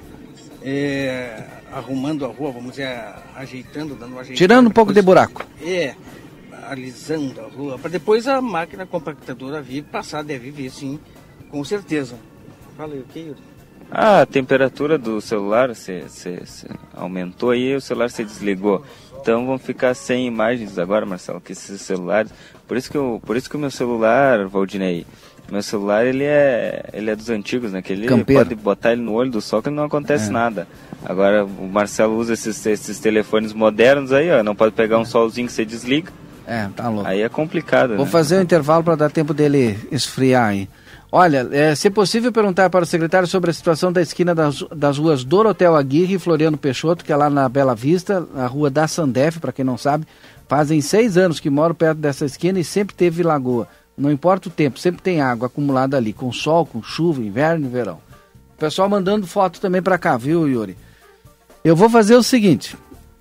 [0.63, 2.89] É, arrumando a rua, vamos dizer,
[3.35, 4.37] ajeitando, dando ajeitada.
[4.37, 5.45] Tirando um pouco de buraco.
[5.61, 5.93] É,
[6.69, 10.99] alisando a rua, para depois a máquina compactadora vir passar, deve vir sim,
[11.55, 12.17] com certeza.
[12.75, 13.33] Falei, o que,
[13.89, 18.83] ah, a temperatura do celular se, se, se aumentou aí o celular se desligou.
[19.21, 22.29] Então vão ficar sem imagens agora, Marcelo, que esses celulares.
[22.67, 25.05] Por isso que, eu, por isso que o meu celular, Valdinei,
[25.49, 27.81] meu celular ele é, ele é dos antigos, né?
[27.81, 28.43] Que ele Campeiro.
[28.43, 30.33] pode botar ele no olho do sol que não acontece é.
[30.33, 30.67] nada.
[31.05, 35.47] Agora o Marcelo usa esses, esses telefones modernos aí, ó, não pode pegar um solzinho
[35.47, 36.11] que você desliga.
[36.45, 37.07] É, tá louco.
[37.07, 37.95] Aí é complicado.
[37.95, 38.11] Vou né?
[38.11, 40.67] fazer o um intervalo para dar tempo dele esfriar aí.
[41.17, 44.97] Olha, é, se possível perguntar para o secretário sobre a situação da esquina das, das
[44.97, 48.85] ruas Dorotel Aguirre e Floriano Peixoto, que é lá na Bela Vista, a rua da
[48.85, 50.05] Sandef, para quem não sabe.
[50.45, 53.65] Fazem seis anos que moro perto dessa esquina e sempre teve lagoa.
[53.97, 57.69] Não importa o tempo, sempre tem água acumulada ali, com sol, com chuva, inverno e
[57.69, 57.99] verão.
[58.53, 60.75] O pessoal mandando foto também para cá, viu, Yuri?
[61.63, 62.75] Eu vou fazer o seguinte: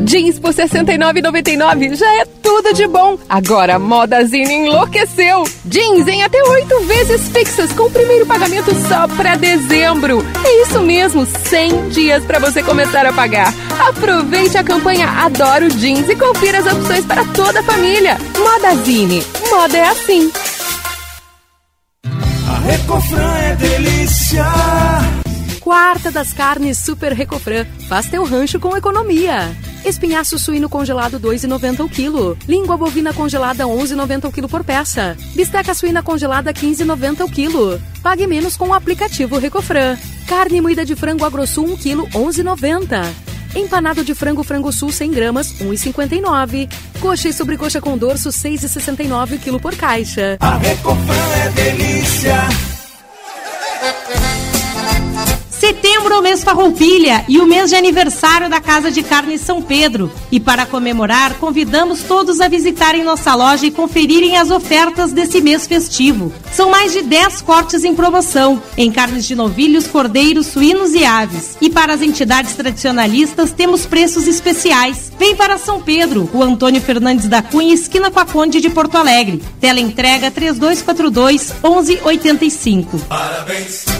[0.00, 3.18] Jeans por R$ 69,99 já é tudo de bom.
[3.28, 5.44] Agora a Modazine enlouqueceu.
[5.64, 10.24] Jeans em até oito vezes fixas com o primeiro pagamento só para dezembro.
[10.44, 13.52] É isso mesmo, 100 dias para você começar a pagar.
[13.88, 18.16] Aproveite a campanha Adoro Jeans e confira as opções para toda a família.
[18.38, 19.22] Modazine.
[19.50, 20.30] Moda é assim.
[22.48, 24.46] A Recofran é delícia.
[25.60, 27.66] Quarta das carnes Super Recofran.
[27.88, 29.54] Faz teu rancho com economia.
[29.84, 32.36] Espinhaço suíno congelado 2,90 o quilo.
[32.46, 35.16] Língua bovina congelada 11,90 o quilo por peça.
[35.34, 37.80] Bisteca suína congelada 15,90 o quilo.
[38.02, 39.96] Pague menos com o aplicativo Recofran.
[40.26, 43.28] Carne moída de frango agrosul 1 quilo 11,90.
[43.54, 46.70] Empanado de frango frango sul 100 gramas 1,59.
[47.00, 50.36] Coxa e sobrecoxa com dorso 6,69 o quilo por caixa.
[50.40, 52.48] A Recofran é delícia.
[55.78, 59.62] Setembro é o mês Farroupilha e o mês de aniversário da Casa de Carne São
[59.62, 60.10] Pedro.
[60.28, 65.68] E para comemorar, convidamos todos a visitarem nossa loja e conferirem as ofertas desse mês
[65.68, 66.32] festivo.
[66.52, 71.56] São mais de 10 cortes em promoção, em carnes de novilhos, cordeiros, suínos e aves.
[71.60, 75.12] E para as entidades tradicionalistas, temos preços especiais.
[75.16, 78.96] Vem para São Pedro, o Antônio Fernandes da Cunha, esquina com a Conde de Porto
[78.96, 79.40] Alegre.
[79.60, 82.98] Tela entrega 3242 1185.
[82.98, 83.97] Parabéns, parabéns.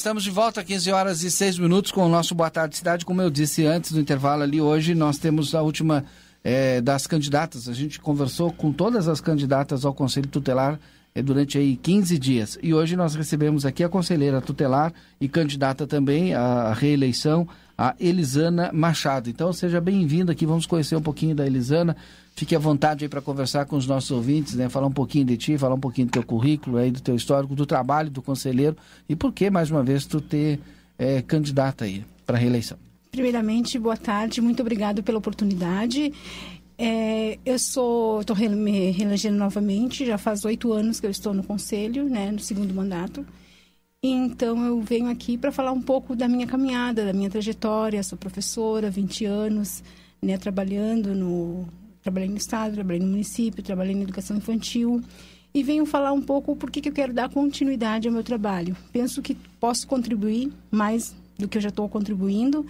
[0.00, 3.04] Estamos de volta, 15 horas e 6 minutos, com o nosso Boa Tarde Cidade.
[3.04, 6.06] Como eu disse antes do intervalo ali, hoje nós temos a última
[6.42, 7.68] é, das candidatas.
[7.68, 10.80] A gente conversou com todas as candidatas ao Conselho Tutelar
[11.14, 12.58] é, durante aí 15 dias.
[12.62, 18.70] E hoje nós recebemos aqui a conselheira tutelar e candidata também à reeleição, a Elisana
[18.72, 19.28] Machado.
[19.28, 21.94] Então seja bem-vinda aqui, vamos conhecer um pouquinho da Elisana.
[22.34, 24.68] Fique à vontade aí para conversar com os nossos ouvintes, né?
[24.68, 27.54] Falar um pouquinho de ti, falar um pouquinho do teu currículo, aí, do teu histórico,
[27.54, 28.76] do trabalho do conselheiro
[29.08, 30.58] e por que, mais uma vez, tu ter
[30.98, 32.78] é, candidata aí para reeleição.
[33.10, 36.12] Primeiramente, boa tarde, muito obrigado pela oportunidade.
[36.78, 41.42] É, eu sou, estou me reelegendo novamente, já faz oito anos que eu estou no
[41.42, 43.26] conselho, né, no segundo mandato.
[44.02, 48.02] Então eu venho aqui para falar um pouco da minha caminhada, da minha trajetória.
[48.02, 49.84] Sou professora, 20 anos,
[50.22, 51.68] né, trabalhando no
[52.02, 55.02] trabalhei no estado, trabalhei no município, trabalhei na educação infantil
[55.52, 58.76] e venho falar um pouco por que eu quero dar continuidade ao meu trabalho.
[58.92, 62.64] Penso que posso contribuir mais do que eu já estou contribuindo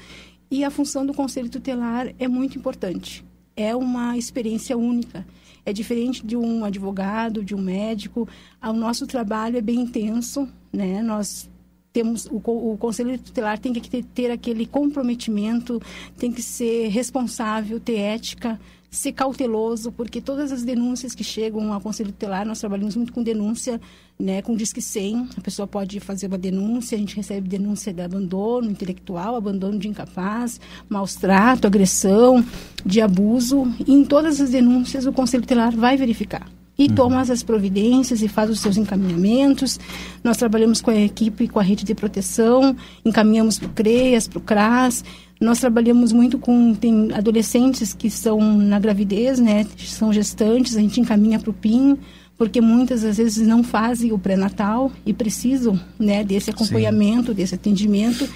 [0.50, 3.24] e a função do conselho tutelar é muito importante.
[3.56, 5.26] É uma experiência única.
[5.64, 8.26] É diferente de um advogado, de um médico.
[8.62, 11.02] O nosso trabalho é bem intenso, né?
[11.02, 11.48] Nós
[11.92, 12.40] temos o,
[12.72, 15.80] o conselho tutelar tem que ter, ter aquele comprometimento,
[16.16, 18.58] tem que ser responsável, ter ética,
[18.90, 23.22] ser cauteloso, porque todas as denúncias que chegam ao Conselho Tutelar, nós trabalhamos muito com
[23.22, 23.80] denúncia,
[24.18, 28.02] né, com Disque 100, a pessoa pode fazer uma denúncia, a gente recebe denúncia de
[28.02, 32.44] abandono intelectual, abandono de incapaz, maus trato, agressão,
[32.84, 36.94] de abuso, e em todas as denúncias o Conselho Tutelar vai verificar e uhum.
[36.94, 39.78] toma as providências e faz os seus encaminhamentos.
[40.24, 42.74] Nós trabalhamos com a equipe, com a rede de proteção,
[43.04, 45.04] encaminhamos para o CREAS, para o CRAS,
[45.38, 49.66] nós trabalhamos muito com tem adolescentes que estão na gravidez, né?
[49.76, 51.98] São gestantes, a gente encaminha para o PIN,
[52.36, 57.34] porque muitas às vezes não fazem o pré-natal e precisam, né, desse acompanhamento, Sim.
[57.34, 58.26] desse atendimento.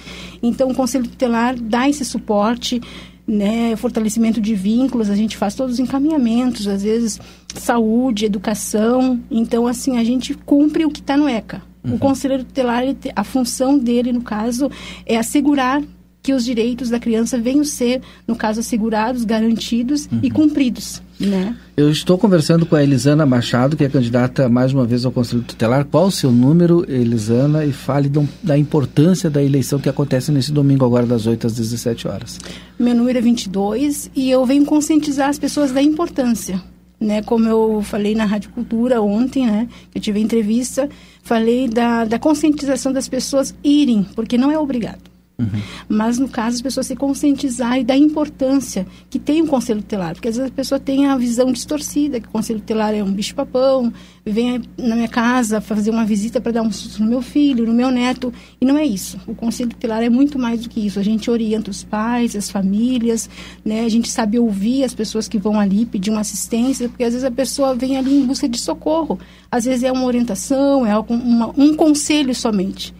[0.41, 2.79] Então o Conselho Tutelar dá esse suporte
[3.27, 7.19] né, fortalecimento de vínculos, a gente faz todos os encaminhamentos, às vezes
[7.55, 9.19] saúde, educação.
[9.31, 11.61] Então, assim, a gente cumpre o que está no ECA.
[11.83, 11.95] Uhum.
[11.95, 12.83] O conselheiro tutelar,
[13.15, 14.69] a função dele, no caso,
[15.05, 15.81] é assegurar
[16.25, 20.21] que os direitos da criança venham ser, no caso, assegurados, garantidos uhum.
[20.23, 20.99] e cumpridos.
[21.19, 21.55] Né?
[21.77, 25.43] Eu estou conversando com a Elisana Machado, que é candidata mais uma vez ao Conselho
[25.43, 25.85] Tutelar.
[25.85, 27.63] Qual o seu número, Elisana?
[27.63, 28.11] E fale
[28.41, 32.39] da importância da eleição que acontece nesse domingo, agora das 8 às 17 horas.
[32.79, 36.59] Meu número é 22 e eu venho conscientizar as pessoas da importância.
[36.99, 40.89] Né, como eu falei na Rádio Cultura ontem, né, que eu tive entrevista,
[41.21, 45.14] falei da, da conscientização das pessoas irem, porque não é obrigado.
[45.37, 45.61] Uhum.
[45.89, 50.13] Mas, no caso, as pessoas se conscientizarem da importância que tem o conselho tutelar.
[50.13, 53.11] Porque às vezes a pessoa tem a visão distorcida, que o conselho tutelar é um
[53.11, 53.91] bicho-papão,
[54.25, 57.73] vem na minha casa fazer uma visita para dar um susto no meu filho, no
[57.73, 58.33] meu neto.
[58.61, 59.19] E não é isso.
[59.27, 60.99] O conselho tutelar é muito mais do que isso.
[60.99, 63.29] A gente orienta os pais, as famílias,
[63.63, 63.83] né?
[63.83, 67.25] a gente sabe ouvir as pessoas que vão ali pedir uma assistência, porque às vezes
[67.25, 69.19] a pessoa vem ali em busca de socorro.
[69.51, 72.93] Às vezes é uma orientação, é um conselho somente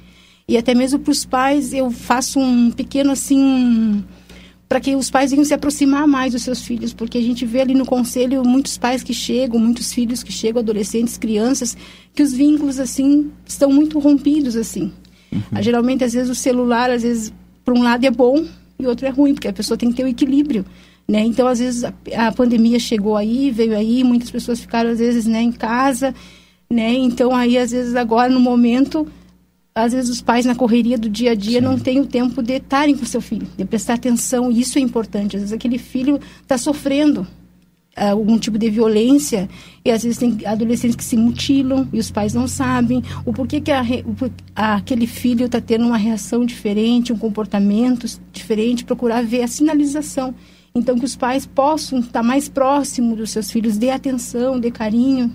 [0.47, 4.03] e até mesmo para os pais eu faço um pequeno assim
[4.67, 7.61] para que os pais venham se aproximar mais dos seus filhos, porque a gente vê
[7.61, 11.77] ali no conselho muitos pais que chegam, muitos filhos que chegam, adolescentes, crianças,
[12.13, 14.91] que os vínculos assim estão muito rompidos assim.
[15.31, 15.41] Uhum.
[15.51, 17.33] Ah, geralmente às vezes o celular às vezes
[17.63, 18.45] por um lado é bom
[18.79, 20.65] e outro é ruim, porque a pessoa tem que ter o equilíbrio.
[21.07, 21.19] Né?
[21.21, 21.93] Então, às vezes, a,
[22.27, 26.15] a pandemia chegou aí, veio aí, muitas pessoas ficaram, às vezes, né, em casa,
[26.69, 26.93] né?
[26.93, 29.07] Então, aí, às vezes, agora, no momento,
[29.75, 31.65] às vezes os pais na correria do dia a dia Sim.
[31.65, 34.81] não têm o tempo de estarem com seu filho, de prestar atenção, e isso é
[34.81, 35.35] importante.
[35.35, 37.27] Às vezes aquele filho está sofrendo
[37.93, 39.49] ah, algum tipo de violência
[39.83, 43.59] e às vezes tem adolescentes que se mutilam e os pais não sabem o porquê
[43.59, 49.43] que a, o, aquele filho está tendo uma reação diferente, um comportamento diferente, procurar ver
[49.43, 50.33] a sinalização.
[50.73, 55.33] Então que os pais possam estar mais próximos dos seus filhos, dê atenção, dê carinho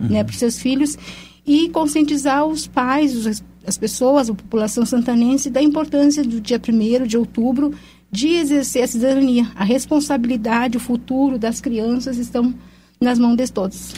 [0.00, 0.08] uhum.
[0.08, 0.96] né, para os seus filhos
[1.44, 7.06] e conscientizar os pais, os as pessoas, a população santanense, da importância do dia 1
[7.06, 7.72] de outubro
[8.10, 9.50] de exercer a cidadania.
[9.54, 12.54] A responsabilidade, o futuro das crianças estão
[13.00, 13.94] nas mãos de todos.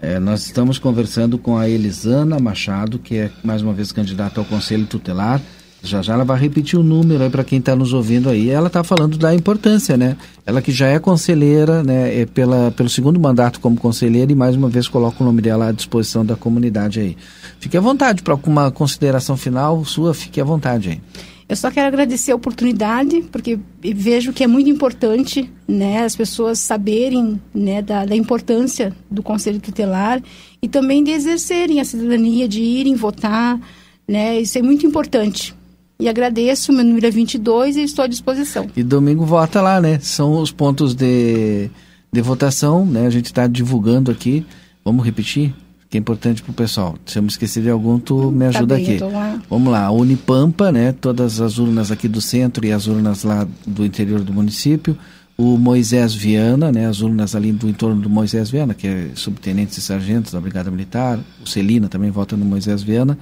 [0.00, 4.44] É, nós estamos conversando com a Elisana Machado, que é mais uma vez candidata ao
[4.44, 5.40] Conselho Tutelar.
[5.84, 8.48] Já já ela vai repetir o número aí para quem está nos ouvindo aí.
[8.48, 10.16] Ela está falando da importância, né?
[10.46, 12.20] Ela que já é conselheira, né?
[12.20, 15.68] É pela, pelo segundo mandato como conselheira e mais uma vez coloca o nome dela
[15.68, 17.16] à disposição da comunidade aí.
[17.58, 21.00] Fique à vontade para alguma consideração final sua, fique à vontade aí.
[21.48, 23.58] Eu só quero agradecer a oportunidade, porque
[23.94, 29.60] vejo que é muito importante né, as pessoas saberem né, da, da importância do Conselho
[29.60, 30.22] Tutelar
[30.62, 33.60] e também de exercerem a cidadania, de irem votar.
[34.08, 35.54] Né, isso é muito importante.
[36.02, 38.66] E agradeço, meu número é 22 e estou à disposição.
[38.76, 40.00] E domingo vota lá, né?
[40.00, 41.70] São os pontos de,
[42.12, 43.06] de votação, né?
[43.06, 44.44] A gente está divulgando aqui.
[44.84, 45.54] Vamos repetir?
[45.88, 46.96] Que é importante para o pessoal.
[47.06, 49.04] Se eu me esquecer de algum, tu me tá ajuda tá bem, aqui.
[49.04, 49.40] Lá.
[49.48, 50.90] Vamos lá, Unipampa, né?
[50.90, 54.98] Todas as urnas aqui do centro e as urnas lá do interior do município.
[55.38, 56.88] O Moisés Viana, né?
[56.88, 60.68] As urnas ali do entorno do Moisés Viana, que é subtenente e sargento da Brigada
[60.68, 61.20] Militar.
[61.40, 63.16] O Celina também vota no Moisés Viana.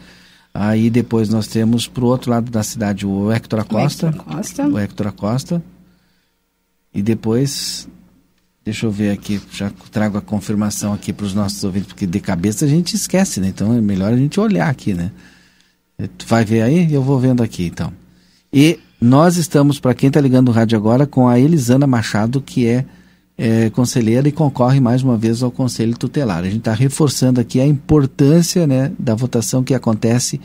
[0.53, 4.07] Aí depois nós temos para o outro lado da cidade o Hector Acosta.
[4.07, 4.69] O Hector Acosta.
[4.69, 5.63] O Hector Acosta.
[6.93, 7.89] E depois,
[8.65, 12.21] deixa eu ver aqui, já trago a confirmação aqui para os nossos ouvintes, porque de
[12.21, 13.49] cabeça a gente esquece, né?
[13.49, 15.13] Então é melhor a gente olhar aqui, né?
[16.19, 16.93] Tu vai ver aí?
[16.93, 17.93] Eu vou vendo aqui então.
[18.53, 22.67] E nós estamos, para quem está ligando o rádio agora, com a Elisana Machado, que
[22.67, 22.85] é
[23.41, 26.41] é, conselheira e concorre mais uma vez ao Conselho Tutelar.
[26.41, 30.39] A gente está reforçando aqui a importância né, da votação que acontece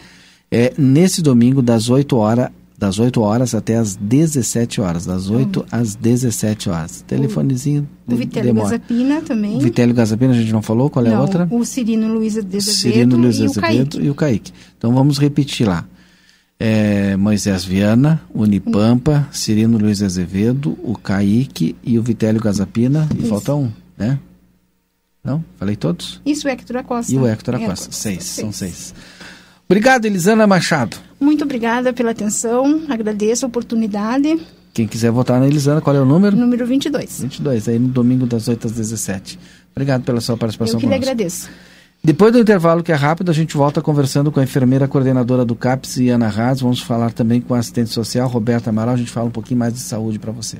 [0.50, 5.60] é, nesse domingo, das 8 horas das 8 horas até as 17 horas, das 8
[5.62, 5.66] uhum.
[5.72, 7.06] às 17 horas.
[7.08, 7.88] Telefonezinho.
[8.06, 9.56] O, o Vitélio Gazapina também.
[9.56, 11.48] O Vitélio Gazapina a gente não falou, qual é não, a outra?
[11.50, 14.52] O Cirino Luiz Azevedo, Cirino Luiz Azevedo e o Kaique.
[14.78, 15.86] Então vamos repetir lá
[16.60, 23.08] é, Moisés Viana, Unipampa, Cirino Luiz Azevedo, o Kaique e o Vitélio Gazapina.
[23.16, 23.30] E Isso.
[23.30, 24.20] falta um, né?
[25.24, 25.44] Não?
[25.58, 26.22] Falei todos?
[26.26, 27.12] Isso, o Hector Acosta.
[27.12, 27.92] E o Hector Acosta.
[27.92, 28.94] Seis, seis, são seis.
[29.68, 30.98] Obrigado, Elisana Machado.
[31.20, 34.40] Muito obrigada pela atenção, agradeço a oportunidade.
[34.74, 36.36] Quem quiser votar na Elisana, qual é o número?
[36.36, 37.22] Número 22.
[37.22, 39.40] 22, aí no domingo das 8 às 17.
[39.72, 41.50] Obrigado pela sua participação Eu que lhe agradeço.
[42.06, 45.56] Depois do intervalo, que é rápido, a gente volta conversando com a enfermeira coordenadora do
[45.56, 46.62] CAPS, Ana Raz.
[46.62, 48.94] Vamos falar também com a assistente social, Roberta Amaral.
[48.94, 50.58] A gente fala um pouquinho mais de saúde para você.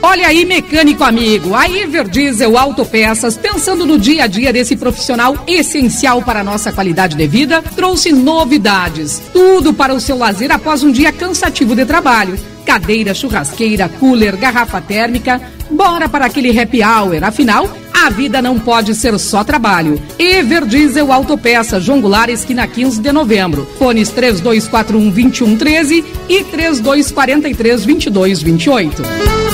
[0.00, 6.22] Olha aí, mecânico amigo, a Everdiesel Autopeças, pensando no dia a dia desse profissional essencial
[6.22, 9.20] para a nossa qualidade de vida, trouxe novidades.
[9.32, 12.38] Tudo para o seu lazer após um dia cansativo de trabalho.
[12.68, 15.40] Cadeira, churrasqueira, cooler, garrafa térmica.
[15.70, 19.98] Bora para aquele happy hour, afinal, a vida não pode ser só trabalho.
[20.18, 23.66] Everdiesel Autopeça, João Goulart, esquina 15 de novembro.
[23.78, 29.47] Fones 3241 2113 e 3243 2228.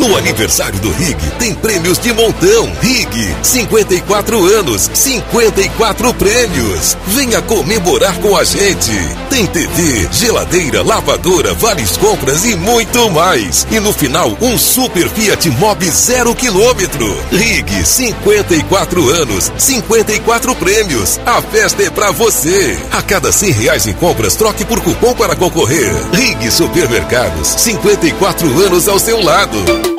[0.00, 2.72] No aniversário do Rig tem prêmios de montão.
[2.80, 6.96] Rig, 54 anos, 54 prêmios.
[7.08, 8.90] Venha comemorar com a gente.
[9.28, 13.66] Tem TV, geladeira, lavadora, vales compras e muito mais.
[13.70, 17.06] E no final, um super Fiat Mobi zero quilômetro.
[17.30, 21.20] Rig, 54 anos, 54 prêmios.
[21.26, 22.78] A festa é pra você.
[22.90, 25.92] A cada 100 reais em compras, troque por cupom para concorrer.
[26.10, 29.89] Rig Supermercados, 54 anos ao seu lado.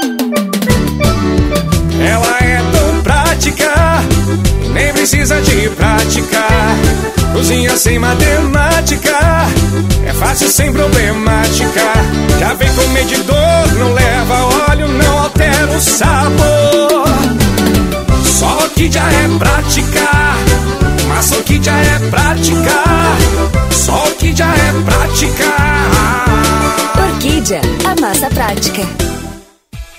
[2.12, 3.74] Ela é tão prática,
[4.74, 6.41] nem precisa de prática.
[7.32, 9.18] Cozinha sem matemática,
[10.05, 11.82] é fácil sem problemática.
[12.38, 17.05] Já vem com medidor, não leva óleo, não altera o sabor.
[18.26, 20.09] Só que já é prática,
[21.07, 22.84] mas que já é prática.
[23.72, 25.45] Só que já é prática.
[27.01, 29.21] Orquídea, a massa prática.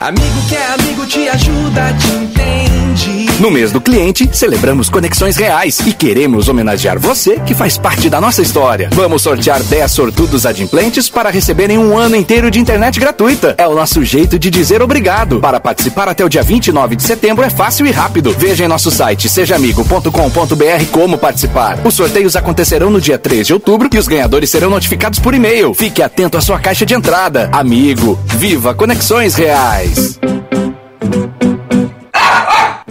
[0.00, 3.28] Amigo que é amigo te ajuda, te entende.
[3.40, 8.20] No mês do cliente, celebramos conexões reais e queremos homenagear você que faz parte da
[8.20, 8.90] nossa história.
[8.92, 13.54] Vamos sortear 10 sortudos adimplentes para receberem um ano inteiro de internet gratuita.
[13.58, 15.40] É o nosso jeito de dizer obrigado.
[15.40, 18.34] Para participar até o dia 29 de setembro é fácil e rápido.
[18.36, 21.78] Veja em nosso site sejaamigo.com.br como participar.
[21.84, 25.74] Os sorteios acontecerão no dia 3 de outubro e os ganhadores serão notificados por e-mail.
[25.74, 27.48] Fique atento à sua caixa de entrada.
[27.52, 29.87] Amigo, viva conexões reais.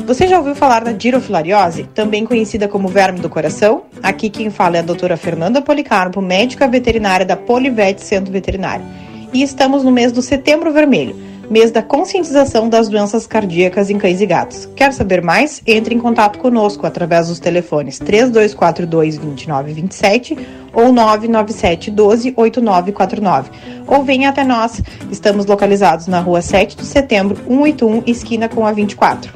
[0.06, 3.84] Você já ouviu falar da girofilariose, também conhecida como verme do coração?
[4.02, 8.86] Aqui quem fala é a doutora Fernanda Policarpo, médica veterinária da Polivete Centro Veterinário.
[9.34, 11.16] E estamos no mês do Setembro Vermelho,
[11.50, 14.68] mês da conscientização das doenças cardíacas em cães e gatos.
[14.76, 15.62] Quer saber mais?
[15.66, 20.38] Entre em contato conosco através dos telefones 3242 2927
[20.74, 23.50] ou 997 12 8949.
[23.88, 24.82] Ou venha até nós.
[25.12, 29.34] Estamos localizados na rua 7 de setembro, 181, esquina com a 24.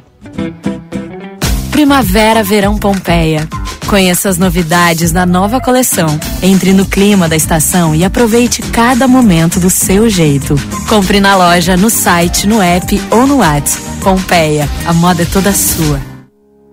[1.70, 3.48] Primavera Verão Pompeia.
[3.92, 6.06] Conheça as novidades da nova coleção.
[6.42, 10.54] Entre no clima da estação e aproveite cada momento do seu jeito.
[10.88, 13.84] Compre na loja, no site, no app ou no WhatsApp.
[14.02, 16.00] Pompeia, a moda é toda sua.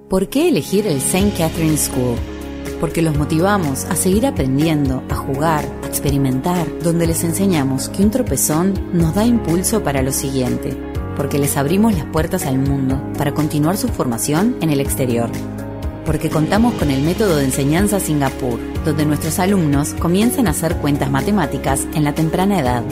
[0.10, 1.32] ¿Por qué elegir el St.
[1.38, 2.16] Catherine School?
[2.80, 8.12] Porque los motivamos a seguir aprendiendo, a jugar, a experimentar, donde les enseñamos que un
[8.12, 10.78] tropezón nos da impulso para lo siguiente
[11.18, 15.30] porque les abrimos las puertas al mundo para continuar su formación en el exterior.
[16.10, 21.12] Porque contamos con el método de enseñanza Singapur, donde nuestros alumnos comienzan a hacer cuentas
[21.12, 22.84] matemáticas en la temprana edad.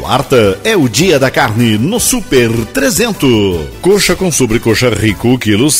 [0.00, 3.68] Quarta é o dia da carne no Super 300.
[3.80, 5.70] Coxa com sobrecoxa rico, quilo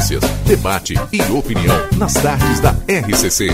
[0.00, 3.48] Notícias, debate e opinião nas tardes da RCC.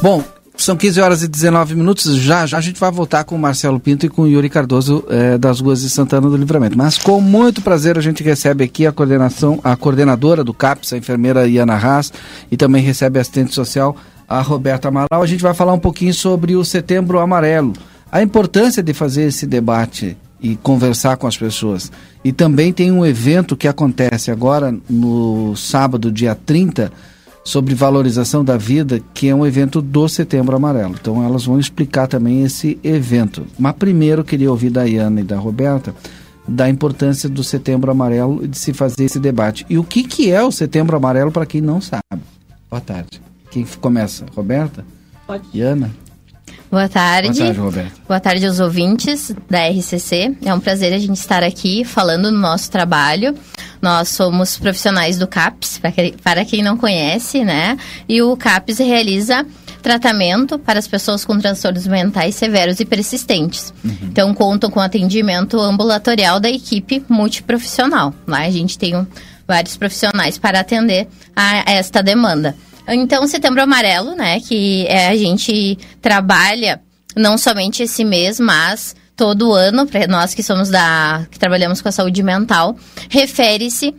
[0.00, 0.24] Bom,
[0.56, 2.16] são 15 horas e 19 minutos.
[2.16, 5.04] Já, já a gente vai voltar com o Marcelo Pinto e com o Yuri Cardoso
[5.10, 6.78] eh, das ruas de Santana do Livramento.
[6.78, 10.96] Mas com muito prazer a gente recebe aqui a coordenação, a coordenadora do CAPS, a
[10.96, 12.10] enfermeira Iana Haas,
[12.50, 13.94] e também recebe a assistente social,
[14.26, 15.22] a Roberta Amaral.
[15.22, 17.74] A gente vai falar um pouquinho sobre o Setembro Amarelo,
[18.10, 21.92] a importância de fazer esse debate e conversar com as pessoas.
[22.24, 26.92] E também tem um evento que acontece agora no sábado, dia 30,
[27.44, 30.96] sobre valorização da vida, que é um evento do Setembro Amarelo.
[31.00, 33.46] Então elas vão explicar também esse evento.
[33.58, 35.94] Mas primeiro eu queria ouvir da Iana e da Roberta
[36.46, 39.64] da importância do Setembro Amarelo e de se fazer esse debate.
[39.68, 42.02] E o que, que é o Setembro Amarelo para quem não sabe?
[42.68, 43.20] Boa tarde.
[43.50, 44.26] Quem começa?
[44.34, 44.84] Roberta?
[45.26, 45.44] Pode.
[45.54, 45.90] Iana?
[46.72, 47.28] Boa tarde.
[47.28, 48.00] Boa tarde, Roberto.
[48.08, 50.34] Boa tarde aos ouvintes da RCC.
[50.42, 53.36] É um prazer a gente estar aqui falando do nosso trabalho.
[53.82, 55.78] Nós somos profissionais do CAPS,
[56.22, 57.76] para quem não conhece, né?
[58.08, 59.44] E o CAPS realiza
[59.82, 63.74] tratamento para as pessoas com transtornos mentais severos e persistentes.
[63.84, 63.94] Uhum.
[64.04, 68.14] Então, contam com atendimento ambulatorial da equipe multiprofissional.
[68.26, 69.06] Lá a gente tem
[69.46, 71.06] vários profissionais para atender
[71.36, 72.56] a esta demanda.
[72.88, 76.80] Então, Setembro Amarelo, né, que é, a gente trabalha
[77.16, 81.88] não somente esse mês, mas todo ano, para nós que somos da que trabalhamos com
[81.88, 82.76] a saúde mental,
[83.08, 83.94] refere-se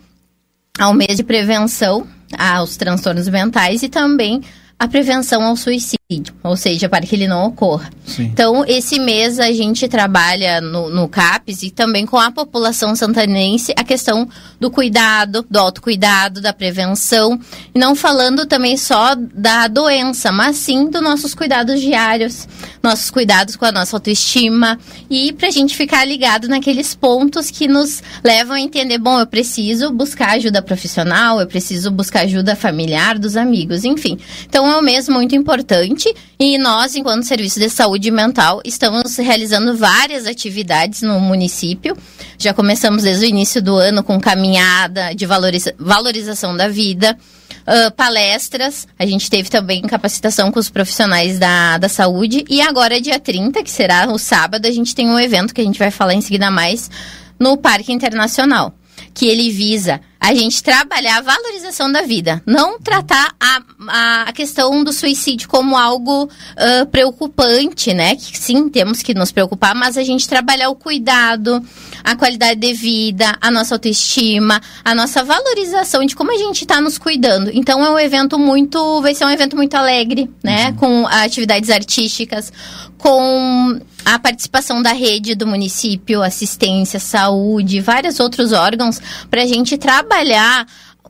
[0.77, 2.07] ao mês de prevenção
[2.37, 4.41] aos transtornos mentais e também
[4.77, 5.99] a prevenção ao suicídio,
[6.43, 7.89] ou seja, para que ele não ocorra.
[8.05, 8.23] Sim.
[8.23, 13.73] Então, esse mês a gente trabalha no, no CAPES e também com a população santanense
[13.77, 14.27] a questão
[14.59, 17.39] do cuidado, do autocuidado, da prevenção,
[17.73, 22.47] e não falando também só da doença, mas sim dos nossos cuidados diários,
[22.81, 24.77] nossos cuidados com a nossa autoestima
[25.09, 29.27] e para a gente ficar ligado naqueles pontos que nos levam a entender, bom, eu
[29.27, 34.17] preciso buscar ajuda profissional, eu preciso buscar ajuda familiar, dos amigos, enfim.
[34.47, 36.02] Então, é um mês muito importante
[36.39, 41.95] e nós, enquanto Serviço de Saúde Mental, estamos realizando várias atividades no município.
[42.37, 47.17] Já começamos desde o início do ano com caminhada de valoriza valorização da vida.
[47.61, 52.99] Uh, palestras, a gente teve também capacitação com os profissionais da, da saúde e agora
[52.99, 55.89] dia 30, que será o sábado, a gente tem um evento que a gente vai
[55.89, 56.91] falar em seguida mais
[57.39, 58.73] no Parque Internacional,
[59.13, 64.81] que ele visa a gente trabalhar a valorização da vida, não tratar a, a questão
[64.81, 68.15] do suicídio como algo uh, preocupante, né?
[68.15, 71.61] Que sim, temos que nos preocupar, mas a gente trabalhar o cuidado,
[72.01, 76.79] a qualidade de vida, a nossa autoestima, a nossa valorização de como a gente está
[76.79, 77.51] nos cuidando.
[77.53, 80.67] Então é um evento muito, vai ser um evento muito alegre, né?
[80.67, 80.75] Uhum.
[80.75, 82.49] Com atividades artísticas,
[82.97, 88.99] com a participação da rede do município, assistência, saúde, vários outros órgãos,
[89.29, 90.65] para a gente trabalhar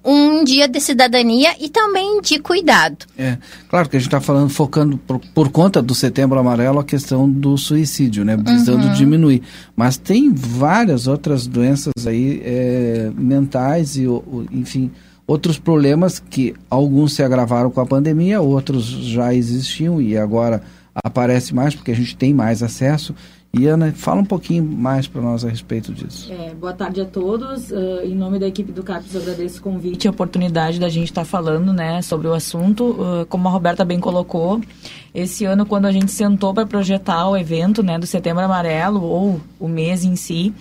[0.06, 3.06] um dia de cidadania e também de cuidado.
[3.18, 3.38] É,
[3.70, 7.30] claro que a gente está falando, focando por, por, conta do setembro amarelo a questão
[7.30, 8.36] do suicídio, né?
[8.36, 8.94] Visando uhum.
[8.94, 9.42] diminuir.
[9.76, 14.06] Mas tem várias outras doenças aí é, mentais e,
[14.52, 14.92] enfim,
[15.26, 20.62] outros problemas que alguns se agravaram com a pandemia, outros já existiam e agora
[20.96, 23.16] aparece mais porque a gente tem mais acesso.
[23.56, 26.34] E Ana, fala um pouquinho mais para nós a respeito disso.
[26.34, 27.70] É, boa tarde a todos.
[27.70, 31.10] Uh, em nome da equipe do CAPES, agradeço o convite e a oportunidade da gente
[31.10, 32.84] estar tá falando né, sobre o assunto.
[32.84, 34.60] Uh, como a Roberta bem colocou,
[35.14, 39.40] esse ano, quando a gente sentou para projetar o evento né, do Setembro Amarelo, ou
[39.60, 40.52] o mês em si,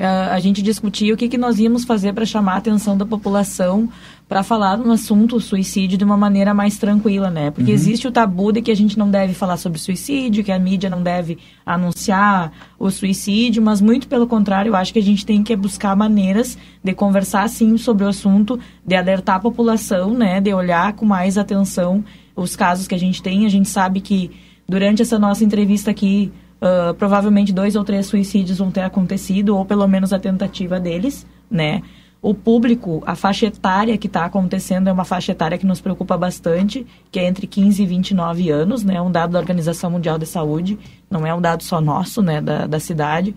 [0.00, 3.90] a gente discutia o que, que nós íamos fazer para chamar a atenção da população
[4.28, 7.50] para falar no assunto suicídio de uma maneira mais tranquila, né?
[7.50, 7.74] Porque uhum.
[7.74, 10.90] existe o tabu de que a gente não deve falar sobre suicídio, que a mídia
[10.90, 15.42] não deve anunciar o suicídio, mas muito pelo contrário, eu acho que a gente tem
[15.42, 20.42] que buscar maneiras de conversar sim sobre o assunto, de alertar a população, né?
[20.42, 22.04] De olhar com mais atenção
[22.36, 23.46] os casos que a gente tem.
[23.46, 24.30] A gente sabe que
[24.68, 29.64] durante essa nossa entrevista aqui, uh, provavelmente dois ou três suicídios vão ter acontecido, ou
[29.64, 31.80] pelo menos a tentativa deles, né?
[32.20, 36.16] O público, a faixa etária que está acontecendo é uma faixa etária que nos preocupa
[36.16, 39.00] bastante, que é entre 15 e 29 anos, né?
[39.00, 40.76] Um dado da Organização Mundial de Saúde,
[41.08, 42.40] não é um dado só nosso, né?
[42.40, 43.36] Da, da cidade.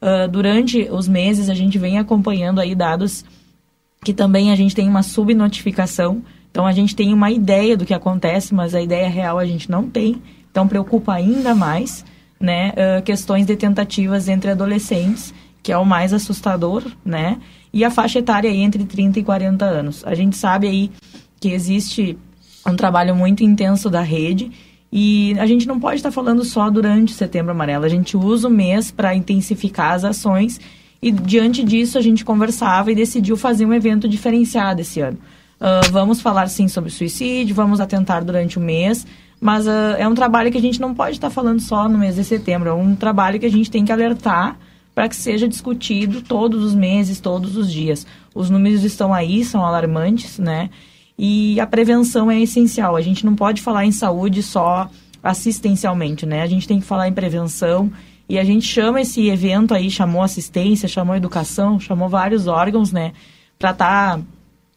[0.00, 3.24] Uh, durante os meses, a gente vem acompanhando aí dados
[4.02, 6.22] que também a gente tem uma subnotificação.
[6.52, 9.68] Então, a gente tem uma ideia do que acontece, mas a ideia real a gente
[9.68, 10.22] não tem.
[10.50, 12.04] Então, preocupa ainda mais,
[12.38, 12.72] né?
[12.72, 17.38] Uh, questões de tentativas entre adolescentes, que é o mais assustador, né?
[17.72, 20.04] e a faixa etária aí entre 30 e 40 anos.
[20.04, 20.90] A gente sabe aí
[21.38, 22.18] que existe
[22.66, 24.50] um trabalho muito intenso da rede
[24.92, 27.84] e a gente não pode estar falando só durante Setembro Amarelo.
[27.84, 30.60] A gente usa o mês para intensificar as ações
[31.00, 35.18] e diante disso a gente conversava e decidiu fazer um evento diferenciado esse ano.
[35.60, 39.06] Uh, vamos falar sim sobre suicídio, vamos atentar durante o mês,
[39.40, 42.16] mas uh, é um trabalho que a gente não pode estar falando só no mês
[42.16, 44.58] de setembro, é um trabalho que a gente tem que alertar
[44.94, 48.06] para que seja discutido todos os meses, todos os dias.
[48.34, 50.70] Os números estão aí, são alarmantes, né?
[51.18, 52.96] E a prevenção é essencial.
[52.96, 54.90] A gente não pode falar em saúde só
[55.22, 56.42] assistencialmente, né?
[56.42, 57.92] A gente tem que falar em prevenção
[58.28, 63.12] e a gente chama esse evento aí, chamou assistência, chamou educação, chamou vários órgãos, né?
[63.58, 64.24] Para estar tá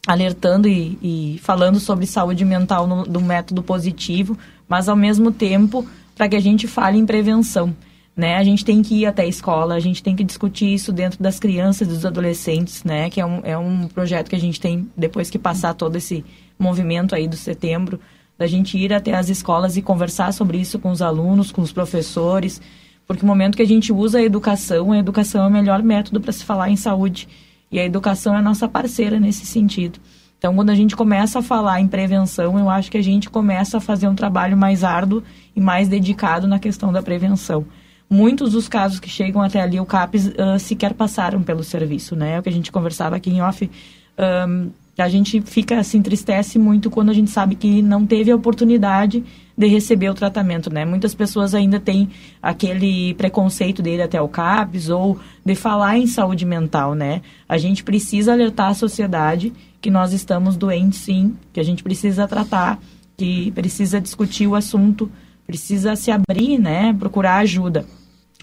[0.06, 4.38] alertando e, e, falando sobre saúde mental no, do método positivo,
[4.68, 7.76] mas ao mesmo tempo para que a gente fale em prevenção.
[8.16, 8.36] Né?
[8.36, 11.22] A gente tem que ir até a escola, a gente tem que discutir isso dentro
[11.22, 13.10] das crianças dos adolescentes, né?
[13.10, 16.24] Que é um, é um projeto que a gente tem, depois que passar todo esse
[16.60, 18.00] movimento aí do setembro,
[18.38, 21.72] da gente ir até as escolas e conversar sobre isso com os alunos, com os
[21.72, 22.62] professores,
[23.08, 26.22] porque o momento que a gente usa a educação, a educação é o melhor método
[26.22, 27.28] para se falar em saúde.
[27.72, 30.00] E a educação é a nossa parceira nesse sentido.
[30.38, 33.78] Então, quando a gente começa a falar em prevenção, eu acho que a gente começa
[33.78, 35.24] a fazer um trabalho mais árduo
[35.56, 37.66] e mais dedicado na questão da prevenção
[38.14, 42.36] muitos dos casos que chegam até ali o CAPES uh, sequer passaram pelo serviço, né?
[42.36, 43.70] É o que a gente conversava aqui em off.
[44.48, 48.36] Um, a gente fica se entristece muito quando a gente sabe que não teve a
[48.36, 49.24] oportunidade
[49.58, 50.86] de receber o tratamento, né?
[50.86, 52.10] Muitas pessoas ainda têm
[52.40, 57.24] aquele preconceito dele até o CAPES ou de falar em saúde mental, né?
[57.50, 59.52] A gente precisa alertar a sociedade
[59.82, 62.80] que nós estamos doentes sim, que a gente precisa tratar,
[63.18, 65.12] que precisa discutir o assunto,
[65.48, 66.94] precisa se abrir, né?
[66.94, 67.86] Procurar ajuda.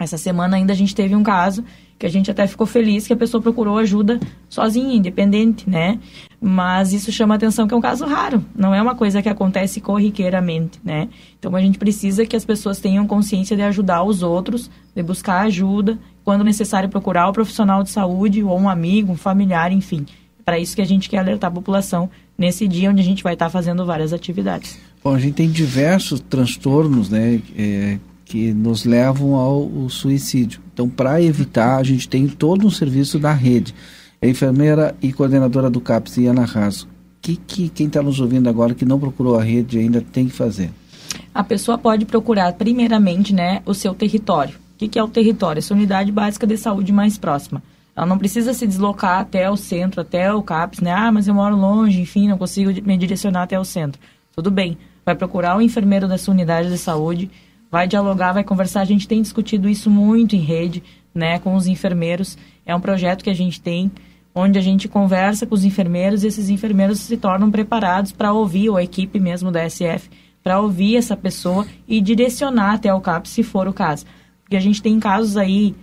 [0.00, 1.62] Essa semana ainda a gente teve um caso
[1.98, 5.98] que a gente até ficou feliz que a pessoa procurou ajuda sozinha, independente, né?
[6.40, 9.78] Mas isso chama atenção que é um caso raro, não é uma coisa que acontece
[9.82, 11.10] corriqueiramente, né?
[11.38, 15.42] Então a gente precisa que as pessoas tenham consciência de ajudar os outros, de buscar
[15.42, 20.06] ajuda, quando necessário procurar o profissional de saúde ou um amigo, um familiar, enfim.
[20.42, 23.34] Para isso que a gente quer alertar a população nesse dia onde a gente vai
[23.34, 24.80] estar fazendo várias atividades.
[25.04, 27.42] Bom, a gente tem diversos transtornos, né?
[27.54, 27.98] É
[28.30, 30.60] que nos levam ao suicídio.
[30.72, 33.74] Então, para evitar, a gente tem todo um serviço da rede.
[34.22, 36.86] A enfermeira e coordenadora do CAPS, Iana Raso,
[37.20, 40.32] que, que quem está nos ouvindo agora que não procurou a rede ainda tem que
[40.32, 40.70] fazer?
[41.34, 44.54] A pessoa pode procurar, primeiramente, né, o seu território.
[44.74, 45.58] O que, que é o território?
[45.58, 47.60] Essa unidade básica de saúde mais próxima.
[47.96, 50.92] Ela não precisa se deslocar até o centro, até o CAPS, né?
[50.92, 54.00] Ah, mas eu moro longe, enfim, não consigo me direcionar até o centro.
[54.36, 54.78] Tudo bem.
[55.04, 57.28] Vai procurar o enfermeiro da sua unidade de saúde,
[57.70, 58.80] vai dialogar, vai conversar.
[58.80, 60.82] A gente tem discutido isso muito em rede,
[61.14, 62.36] né, com os enfermeiros.
[62.66, 63.90] É um projeto que a gente tem
[64.34, 68.68] onde a gente conversa com os enfermeiros e esses enfermeiros se tornam preparados para ouvir,
[68.68, 70.08] ou a equipe mesmo da SF,
[70.42, 74.06] para ouvir essa pessoa e direcionar até o CAP, se for o caso.
[74.42, 75.74] Porque a gente tem casos aí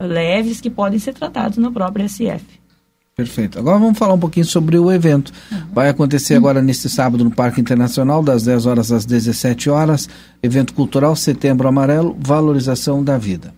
[0.00, 2.59] leves que podem ser tratados na própria SF.
[3.20, 3.58] Perfeito.
[3.58, 5.30] Agora vamos falar um pouquinho sobre o evento.
[5.74, 10.08] Vai acontecer agora neste sábado no Parque Internacional, das 10 horas às 17 horas.
[10.42, 13.52] Evento cultural Setembro Amarelo, valorização da vida.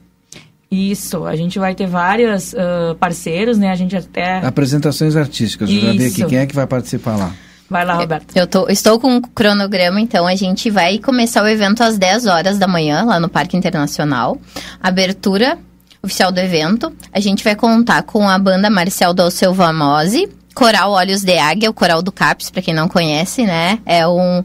[0.69, 3.71] Isso, a gente vai ter vários uh, parceiros, né?
[3.71, 4.45] A gente até.
[4.45, 6.25] Apresentações artísticas, eu já vi aqui.
[6.25, 7.33] Quem é que vai participar lá?
[7.71, 8.37] Vai lá, Roberto.
[8.37, 12.27] Eu tô, estou com um cronograma, então a gente vai começar o evento às 10
[12.27, 14.37] horas da manhã, lá no Parque Internacional.
[14.83, 15.57] Abertura
[16.03, 16.93] oficial do evento.
[17.13, 21.71] A gente vai contar com a banda Marcel do Alceu Vamose, Coral Olhos de Águia,
[21.71, 23.79] o coral do CAPS, para quem não conhece, né?
[23.87, 24.45] É um,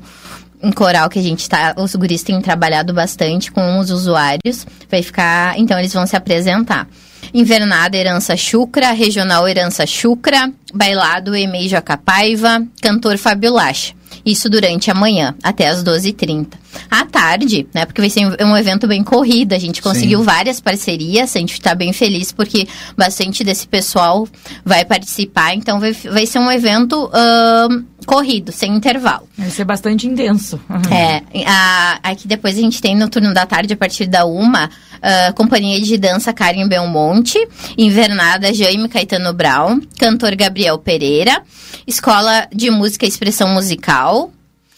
[0.62, 1.74] um coral que a gente tá.
[1.78, 4.66] Os guris têm trabalhado bastante com os usuários.
[4.89, 5.58] Vai ficar.
[5.60, 6.88] Então, eles vão se apresentar.
[7.34, 13.97] Invernada Herança Chucra, Regional Herança Chucra, Bailado Emei Jacapaiva, Cantor Fábio Lacha.
[14.28, 16.47] Isso durante a manhã, até as 12h30.
[16.91, 17.86] À tarde, né?
[17.86, 19.53] Porque vai ser um evento bem corrido.
[19.53, 20.25] A gente conseguiu Sim.
[20.25, 21.34] várias parcerias.
[21.34, 22.67] A gente está bem feliz porque
[22.97, 24.28] bastante desse pessoal
[24.65, 25.55] vai participar.
[25.55, 29.28] Então vai, vai ser um evento uh, corrido, sem intervalo.
[29.38, 30.59] Vai ser bastante intenso.
[30.69, 30.93] Uhum.
[30.93, 31.23] É.
[31.45, 35.34] A, aqui depois a gente tem no turno da tarde, a partir da uma, uh,
[35.36, 37.39] Companhia de Dança Karen Belmonte,
[37.78, 41.41] Invernada Jaime Caetano Brown, cantor Gabriel Pereira,
[41.88, 44.34] Escola de Música e Expressão Musical,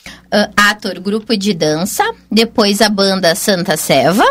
[0.05, 4.23] uh, ator Grupo de Dança, depois a banda Santa Seva,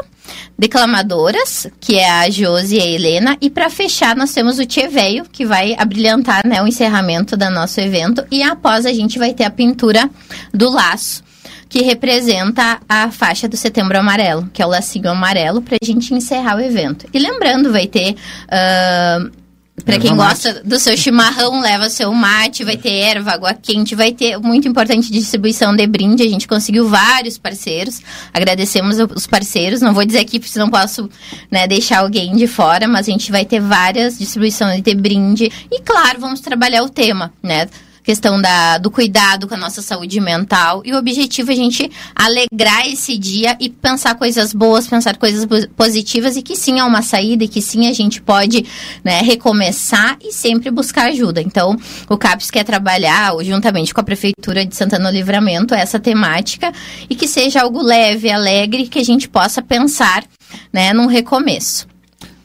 [0.57, 4.89] declamadoras, que é a Josi e a Helena, e para fechar nós temos o Tchê
[5.33, 9.45] que vai abrilhantar né, o encerramento do nosso evento, e após a gente vai ter
[9.45, 10.09] a pintura
[10.55, 11.25] do laço,
[11.69, 16.15] que representa a faixa do Setembro Amarelo, que é o lacinho amarelo, para a gente
[16.15, 17.07] encerrar o evento.
[17.13, 18.15] E lembrando, vai ter...
[18.47, 19.38] Uh,
[19.85, 24.13] para quem gosta do seu chimarrão, leva seu mate, vai ter erva, água quente, vai
[24.13, 26.23] ter muito importante distribuição de brinde.
[26.23, 28.01] A gente conseguiu vários parceiros.
[28.33, 29.81] Agradecemos os parceiros.
[29.81, 31.09] Não vou dizer aqui porque não posso
[31.51, 35.51] né, deixar alguém de fora, mas a gente vai ter várias distribuições de brinde.
[35.71, 37.69] E claro, vamos trabalhar o tema, né?
[38.09, 40.81] Questão da, do cuidado com a nossa saúde mental.
[40.83, 45.47] E o objetivo é a gente alegrar esse dia e pensar coisas boas, pensar coisas
[45.77, 48.65] positivas e que sim há uma saída e que sim a gente pode
[49.05, 51.43] né, recomeçar e sempre buscar ajuda.
[51.43, 51.77] Então,
[52.09, 56.73] o CAPES quer trabalhar juntamente com a Prefeitura de Santana do Livramento essa temática
[57.11, 60.25] e que seja algo leve, alegre, que a gente possa pensar
[60.73, 61.87] né, num recomeço.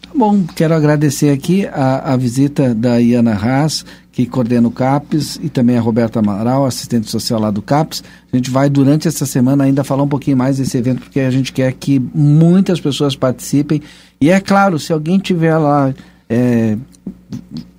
[0.01, 5.39] Tá bom, quero agradecer aqui a, a visita da Iana Haas, que coordena o CAPES,
[5.41, 8.03] e também a Roberta Amaral, assistente social lá do CAPES.
[8.31, 11.31] A gente vai, durante essa semana, ainda falar um pouquinho mais desse evento, porque a
[11.31, 13.81] gente quer que muitas pessoas participem.
[14.21, 15.93] E é claro, se alguém tiver lá.
[16.29, 16.77] É,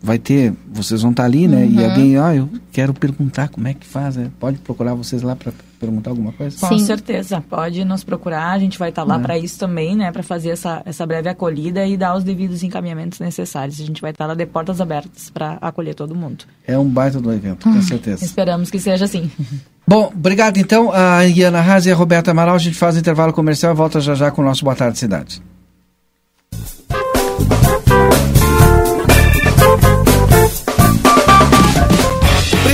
[0.03, 1.65] vai ter, vocês vão estar ali, né?
[1.65, 1.81] Uhum.
[1.81, 4.31] E alguém, ah, eu quero perguntar como é que faz, né?
[4.39, 5.51] pode procurar vocês lá para
[5.81, 6.57] perguntar alguma coisa?
[6.61, 6.85] Com Sim.
[6.85, 9.19] certeza, pode nos procurar, a gente vai estar lá é.
[9.19, 10.13] para isso também, né?
[10.13, 13.81] Para fazer essa, essa breve acolhida e dar os devidos encaminhamentos necessários.
[13.81, 16.45] A gente vai estar lá de portas abertas para acolher todo mundo.
[16.67, 18.25] É um baita do evento, com certeza.
[18.25, 19.31] Esperamos que seja assim.
[19.89, 22.55] Bom, obrigado então a Iana Haas e a Roberta Amaral.
[22.55, 24.99] A gente faz o intervalo comercial e volta já já com o nosso Boa Tarde
[24.99, 25.43] Cidade.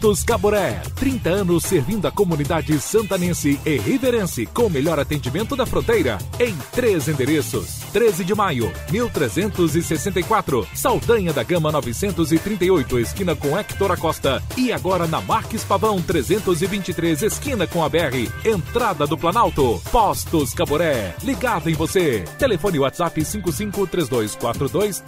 [0.00, 5.66] Postos Caboré, 30 anos servindo a comunidade santanense e riverense com o melhor atendimento da
[5.66, 7.80] fronteira em três endereços.
[7.92, 15.20] 13 de maio, 1364, Saldanha da Gama 938, esquina com Hector Acosta e agora na
[15.20, 19.82] Marques Pavão 323, esquina com a BR, entrada do Planalto.
[19.92, 22.24] Postos Caboré, ligado em você.
[22.38, 25.02] Telefone WhatsApp 553242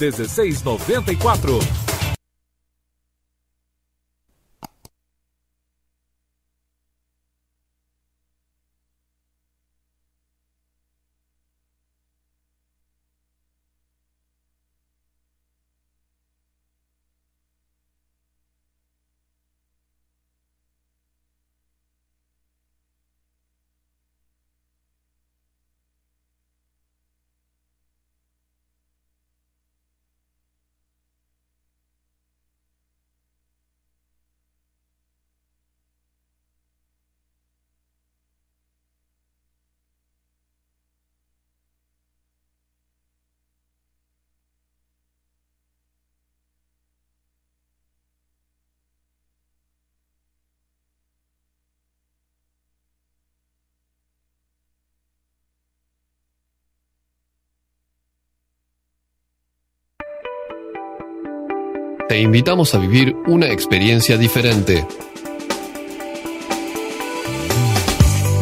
[62.13, 64.87] te invitamos a vivir una experiencia diferente.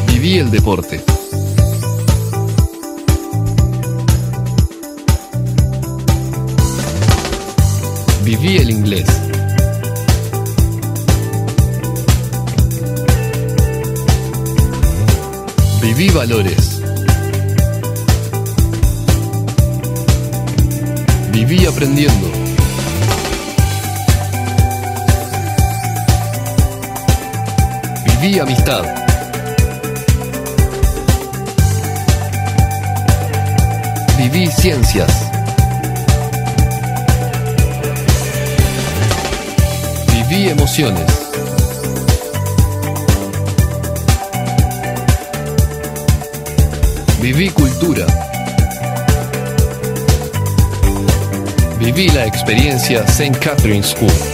[0.08, 1.00] Viví el deporte.
[8.24, 9.06] Viví el inglés.
[15.80, 16.82] Viví valores.
[21.30, 22.39] Viví aprendiendo.
[28.20, 28.84] Viví amistad.
[34.18, 35.10] Viví ciencias.
[40.12, 41.10] Viví emociones.
[47.22, 48.06] Viví cultura.
[51.78, 53.38] Viví la experiencia St.
[53.38, 54.29] Catherine School.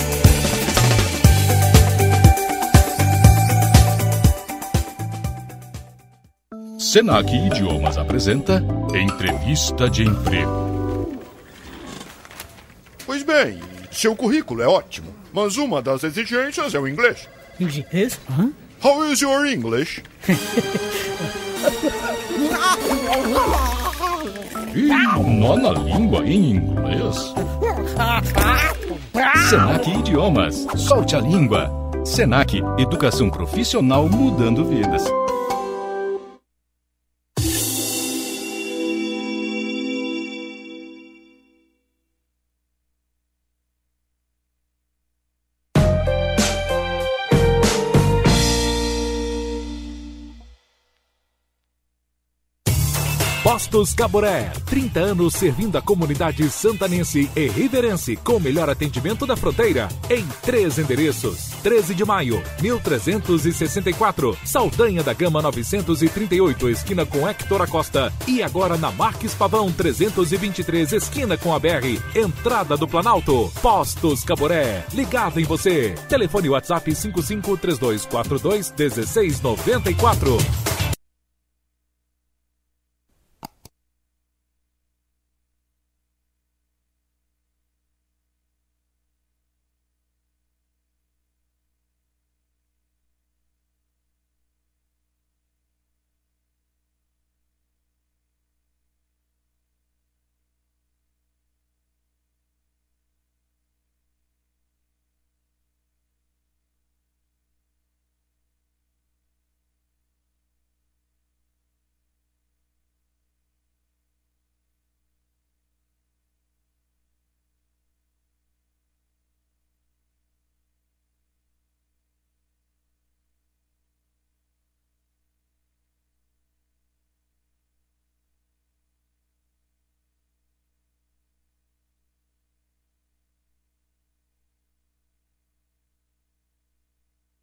[6.96, 11.20] Senac Idiomas apresenta Entrevista de Emprego.
[13.04, 17.28] Pois bem, seu currículo é ótimo, mas uma das exigências é o inglês.
[17.60, 18.18] Inglês?
[18.30, 18.50] Hã?
[18.82, 20.02] How is your English?
[24.74, 27.34] Ih, nó na língua em inglês?
[29.50, 31.70] Senac Idiomas, solte a língua.
[32.06, 35.04] Senac, educação profissional mudando vidas.
[53.56, 59.34] Postos Caboré, 30 anos servindo a comunidade santanense e riverense com o melhor atendimento da
[59.34, 61.52] fronteira em três endereços.
[61.62, 68.90] 13 de maio, 1364, Saldanha da Gama 938, esquina com Hector Acosta e agora na
[68.90, 73.50] Marques Pavão 323, esquina com a BR, entrada do Planalto.
[73.62, 75.94] Postos Caboré, ligado em você.
[76.10, 78.70] Telefone WhatsApp 553242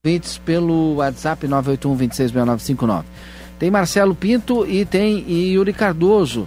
[0.05, 3.05] ouvintes pelo WhatsApp 981-266959.
[3.57, 6.45] Tem Marcelo Pinto e tem Yuri Cardoso.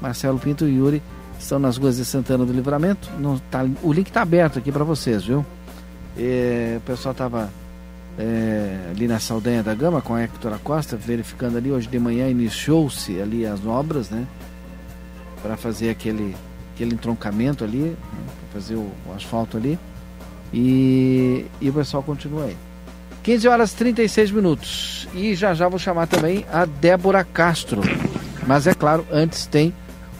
[0.00, 1.02] Marcelo Pinto e Yuri
[1.38, 3.10] estão nas ruas de Santana do Livramento.
[3.18, 5.44] Não tá, o link está aberto aqui para vocês, viu?
[6.16, 7.50] É, o pessoal estava
[8.18, 11.70] é, ali na Saldanha da Gama com a Hector Costa, verificando ali.
[11.70, 14.26] Hoje de manhã iniciou-se ali as obras, né?
[15.42, 16.34] Para fazer aquele,
[16.74, 17.96] aquele entroncamento ali, né,
[18.54, 19.78] fazer o, o asfalto ali.
[20.56, 22.56] E, e o pessoal continua aí.
[23.24, 25.08] 15 horas e 36 minutos.
[25.12, 27.82] E já já vou chamar também a Débora Castro.
[28.46, 29.74] Mas é claro, antes tem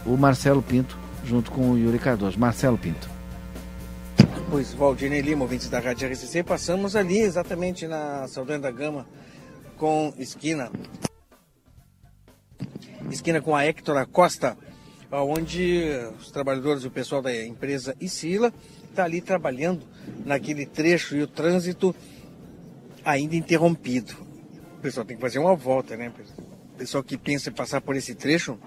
[0.05, 2.37] o Marcelo Pinto junto com o Yuri Cardoso.
[2.37, 3.09] Marcelo Pinto.
[4.49, 9.07] Pois, Valdinei Lima, ouvintes da Rádio RCC, passamos ali exatamente na Saldanha da Gama
[9.77, 10.69] com esquina.
[13.09, 14.57] Esquina com a Hector Acosta,
[15.11, 18.53] onde os trabalhadores e o pessoal da empresa Isila
[18.95, 19.85] está ali trabalhando
[20.25, 21.93] naquele trecho e o trânsito
[23.03, 24.15] ainda interrompido.
[24.77, 26.11] O pessoal tem que fazer uma volta, né?
[26.73, 28.57] O pessoal que pensa em passar por esse trecho,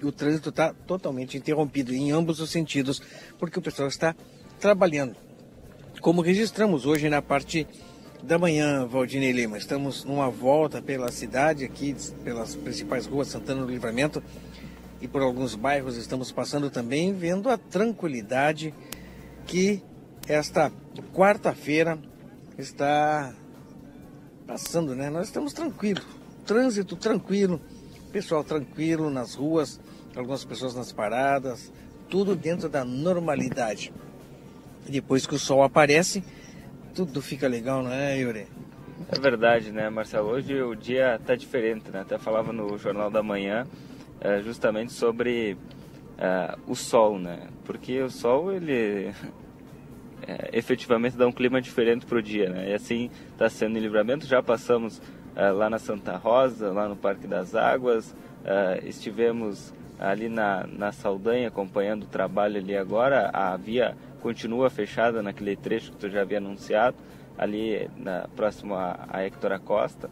[0.00, 3.02] o trânsito está totalmente interrompido em ambos os sentidos,
[3.38, 4.14] porque o pessoal está
[4.60, 5.16] trabalhando.
[6.00, 7.66] Como registramos hoje na parte
[8.22, 13.70] da manhã, Valdinei Lima, estamos numa volta pela cidade aqui, pelas principais ruas Santana do
[13.70, 14.22] Livramento
[15.00, 18.72] e por alguns bairros estamos passando também, vendo a tranquilidade
[19.48, 19.82] que
[20.28, 20.70] esta
[21.14, 21.98] quarta-feira
[22.58, 23.34] está
[24.46, 25.08] passando, né?
[25.08, 26.06] Nós estamos tranquilos,
[26.46, 27.60] trânsito tranquilo,
[28.12, 29.80] pessoal tranquilo nas ruas,
[30.14, 31.72] algumas pessoas nas paradas,
[32.10, 33.92] tudo dentro da normalidade.
[34.86, 36.22] E depois que o sol aparece,
[36.94, 38.46] tudo fica legal, não é, Yuri?
[39.10, 40.28] É verdade, né, Marcelo?
[40.28, 42.00] Hoje o dia está diferente, né?
[42.00, 43.66] Até falava no Jornal da Manhã
[44.20, 45.56] é, justamente sobre
[46.18, 47.48] uh, o sol, né?
[47.64, 49.12] Porque o sol, ele
[50.26, 52.70] é, efetivamente dá um clima diferente para o dia, né?
[52.70, 54.26] E assim está sendo em livramento.
[54.26, 60.28] Já passamos uh, lá na Santa Rosa, lá no Parque das Águas, uh, estivemos ali
[60.28, 65.96] na, na Saldanha acompanhando o trabalho ali agora, a via continua fechada naquele trecho que
[65.96, 66.96] tu já havia anunciado,
[67.36, 70.10] ali na, próximo a, a Hector Acosta.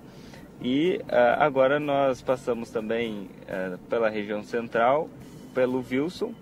[0.61, 5.09] E uh, agora nós passamos também uh, pela região central,
[5.57, 6.35] pelo Wilson,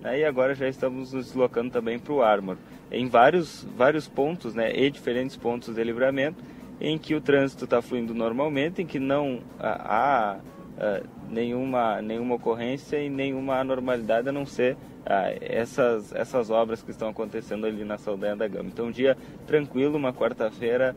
[0.00, 2.56] né, e agora já estamos nos deslocando também para o Armor.
[2.90, 6.42] Em vários, vários pontos, né, e diferentes pontos de livramento,
[6.80, 11.00] em que o trânsito está fluindo normalmente, em que não há, há
[11.30, 14.76] nenhuma, nenhuma ocorrência e nenhuma anormalidade, a não ser
[15.40, 18.70] essas, essas obras que estão acontecendo ali na Saldanha da Gama.
[18.72, 19.16] Então, um dia
[19.46, 20.96] tranquilo, uma quarta-feira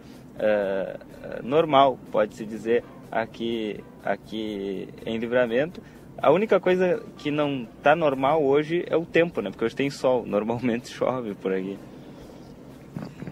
[1.43, 5.81] normal, pode-se dizer, aqui, aqui em Livramento.
[6.25, 9.51] A única coisa que não está normal hoje é o tempo, né?
[9.51, 11.77] Porque hoje tem sol, normalmente chove por aqui.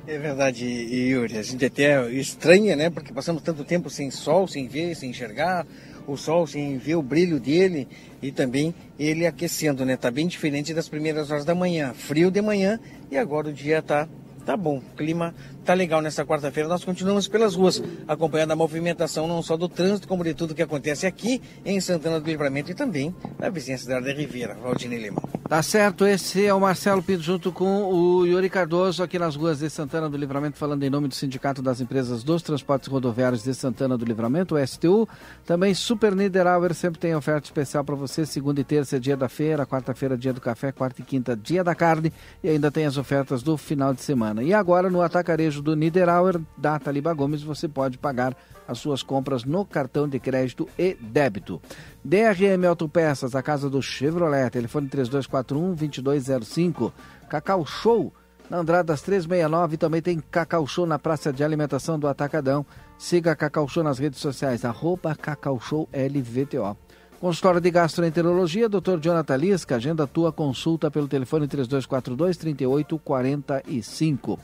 [0.05, 1.39] É verdade, Yuri.
[1.39, 2.91] A gente até estranha, né?
[2.91, 5.65] Porque passamos tanto tempo sem sol, sem ver, sem enxergar
[6.05, 7.87] o sol, sem ver o brilho dele
[8.21, 9.97] e também ele aquecendo, né?
[9.97, 11.95] Tá bem diferente das primeiras horas da manhã.
[11.95, 12.79] Frio de manhã
[13.09, 14.07] e agora o dia tá
[14.45, 15.33] Tá bom, clima
[15.63, 16.67] tá legal nessa quarta-feira.
[16.69, 20.61] Nós continuamos pelas ruas, acompanhando a movimentação não só do trânsito, como de tudo que
[20.61, 25.21] acontece aqui em Santana do Livramento e também na vizinhança da Ribeira, Valdine Lima.
[25.47, 29.59] Tá certo, esse é o Marcelo Pinto junto com o Yuri Cardoso aqui nas ruas
[29.59, 33.53] de Santana do Livramento, falando em nome do Sindicato das Empresas dos Transportes Rodoviários de
[33.53, 35.07] Santana do Livramento, o STU.
[35.45, 39.65] Também Super Niederauer sempre tem oferta especial para você, segunda e terça dia da feira,
[39.65, 42.11] quarta-feira dia do café, quarta e quinta dia da carne
[42.43, 44.41] e ainda tem as ofertas do final de semana.
[44.41, 48.33] E agora no atacarejo do Niederauer, da Taliba Gomes, você pode pagar
[48.67, 51.61] as suas compras no cartão de crédito e débito.
[52.03, 56.91] DRM Autopeças, a casa do Chevrolet, telefone 3241-2205.
[57.29, 58.13] Cacau Show,
[58.49, 62.65] na Andradas 369, também tem Cacau Show na Praça de Alimentação do Atacadão.
[62.97, 66.77] Siga Cacau Show nas redes sociais, arroba Cacau Show LVTO.
[67.23, 68.99] Consultório de Gastroenterologia, Dr.
[68.99, 74.37] Jonathan Lisca, agenda tua consulta pelo telefone 3242-3845.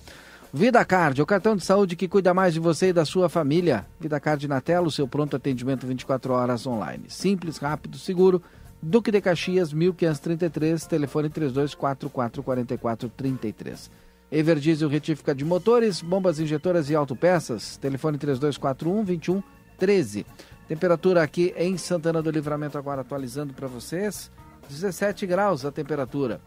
[0.52, 3.86] Vida Card, o cartão de saúde que cuida mais de você e da sua família.
[4.00, 7.04] Vida Card na tela, o seu pronto atendimento 24 horas online.
[7.08, 8.42] Simples, rápido, seguro.
[8.82, 13.92] Duque de Caxias, 1533, telefone 3244-4433.
[14.32, 20.26] Everdiesel retífica de motores, bombas injetoras e autopeças, telefone 3241-2113.
[20.68, 24.32] Temperatura aqui em Santana do Livramento agora atualizando para vocês,
[24.68, 26.42] 17 graus a temperatura.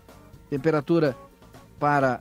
[0.51, 1.17] Temperatura
[1.79, 2.21] para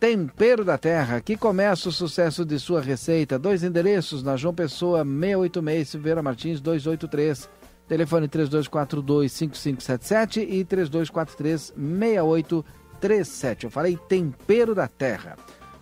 [0.00, 1.16] Tempero da Terra.
[1.16, 3.38] Aqui começa o sucesso de sua receita.
[3.38, 7.50] Dois endereços na João Pessoa 686 Silveira Martins 283.
[7.86, 13.64] Telefone 3242-5577 e 3243-6837.
[13.64, 15.36] Eu falei Tempero da Terra.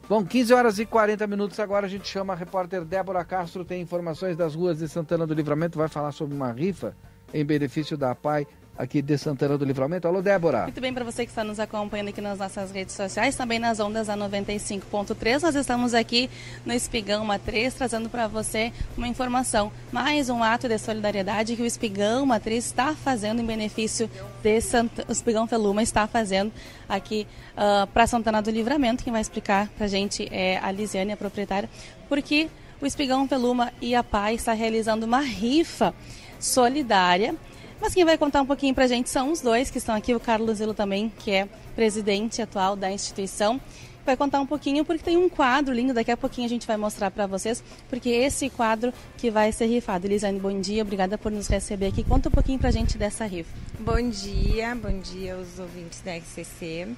[0.09, 3.81] Bom, 15 horas e 40 minutos agora a gente chama a repórter Débora Castro, tem
[3.81, 6.97] informações das ruas de Santana do Livramento, vai falar sobre uma rifa
[7.33, 8.49] em benefício da PAI
[8.79, 10.07] aqui de Santana do Livramento.
[10.07, 10.63] Alô, Débora.
[10.63, 13.81] Muito bem, para você que está nos acompanhando aqui nas nossas redes sociais, também nas
[13.81, 15.43] ondas a 95.3.
[15.43, 16.31] Nós estamos aqui
[16.65, 19.73] no Espigão Matriz, trazendo para você uma informação.
[19.91, 24.09] Mais um ato de solidariedade que o Espigão Matriz está fazendo em benefício
[24.43, 25.05] de Santa...
[25.09, 26.53] o Espigão Feluma está fazendo
[26.89, 27.27] aqui
[27.57, 29.03] uh, ah, para Santana do Livramento.
[29.03, 31.69] Quem vai explicar para a gente é a Lisiane, a proprietária,
[32.09, 32.49] porque
[32.81, 35.93] o Espigão Feluma e a PAI está realizando uma rifa
[36.39, 37.35] solidária
[37.81, 40.15] mas quem vai contar um pouquinho para a gente são os dois que estão aqui,
[40.15, 43.61] o Carlos Zilo também, que é presidente atual da instituição.
[44.07, 46.79] Vai contar um pouquinho porque tem um quadro lindo, daqui a pouquinho a gente vai
[46.79, 50.07] mostrar para vocês, porque esse quadro que vai ser rifado.
[50.07, 52.03] Elisane, bom dia, obrigada por nos receber aqui.
[52.03, 53.51] Conta um pouquinho para a gente dessa rifa.
[53.79, 56.89] Bom dia, bom dia aos ouvintes da RCC.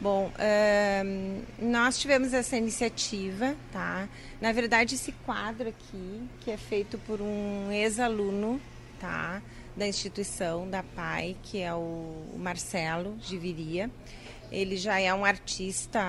[0.00, 0.30] Bom,
[1.58, 4.08] nós tivemos essa iniciativa, tá?
[4.40, 8.60] Na verdade, esse quadro aqui, que é feito por um ex-aluno,
[9.00, 9.42] tá?
[9.76, 13.90] Da instituição, da PAI, que é o Marcelo Giviria.
[14.50, 16.00] Ele já é um artista,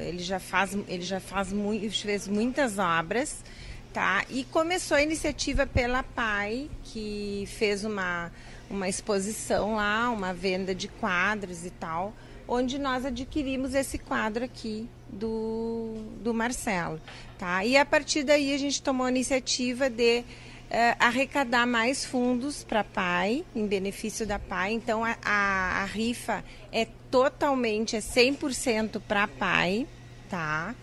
[0.00, 1.48] ele já faz, ele já faz
[1.92, 3.44] fez muitas obras,
[3.92, 4.24] tá?
[4.30, 8.32] E começou a iniciativa pela PAI, que fez uma,
[8.70, 12.14] uma exposição lá, uma venda de quadros e tal,
[12.48, 17.00] onde nós adquirimos esse quadro aqui do, do Marcelo,
[17.38, 17.64] tá?
[17.64, 20.24] E a partir daí a gente tomou a iniciativa de
[20.70, 24.72] uh, arrecadar mais fundos para a PAI, em benefício da PAI.
[24.72, 29.86] Então, a, a, a rifa é totalmente, é 100% para a PAI,
[30.28, 30.74] tá?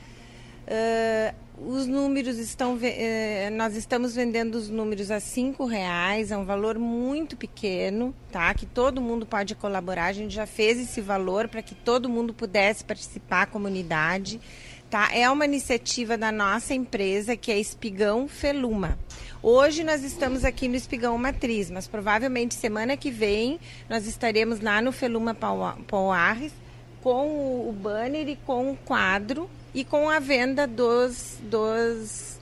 [0.66, 2.80] Uh, os números estão, uh,
[3.52, 8.54] nós estamos vendendo os números a cinco reais, é um valor muito pequeno, tá?
[8.54, 10.06] Que todo mundo pode colaborar.
[10.06, 14.40] A gente já fez esse valor para que todo mundo pudesse participar, a comunidade
[14.94, 15.10] tá?
[15.12, 18.96] É uma iniciativa da nossa empresa que é Espigão Feluma.
[19.42, 23.60] Hoje nós estamos aqui no Espigão Matriz, mas provavelmente semana que vem
[23.90, 25.36] nós estaremos lá no Feluma
[25.88, 26.54] Poares
[27.02, 32.33] com o banner e com o quadro e com a venda dos, dos,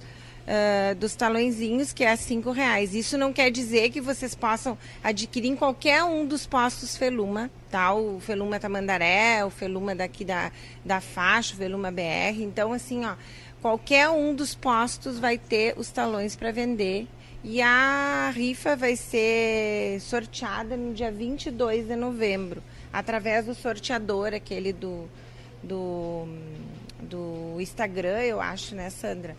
[0.48, 2.94] uh, dos talõezinhos, que é cinco reais.
[2.94, 7.94] Isso não quer dizer que vocês possam adquirir em qualquer um dos postos Feluma, tá?
[7.94, 10.52] O Feluma Tamandaré, o Feluma daqui da,
[10.84, 12.42] da faixa, o Feluma BR.
[12.42, 13.16] Então, assim, ó,
[13.62, 17.08] qualquer um dos postos vai ter os talões para vender.
[17.44, 22.62] E a rifa vai ser sorteada no dia 22 de novembro
[22.92, 25.08] através do sorteador, aquele do,
[25.64, 26.28] do,
[27.00, 29.36] do Instagram, eu acho, né, Sandra?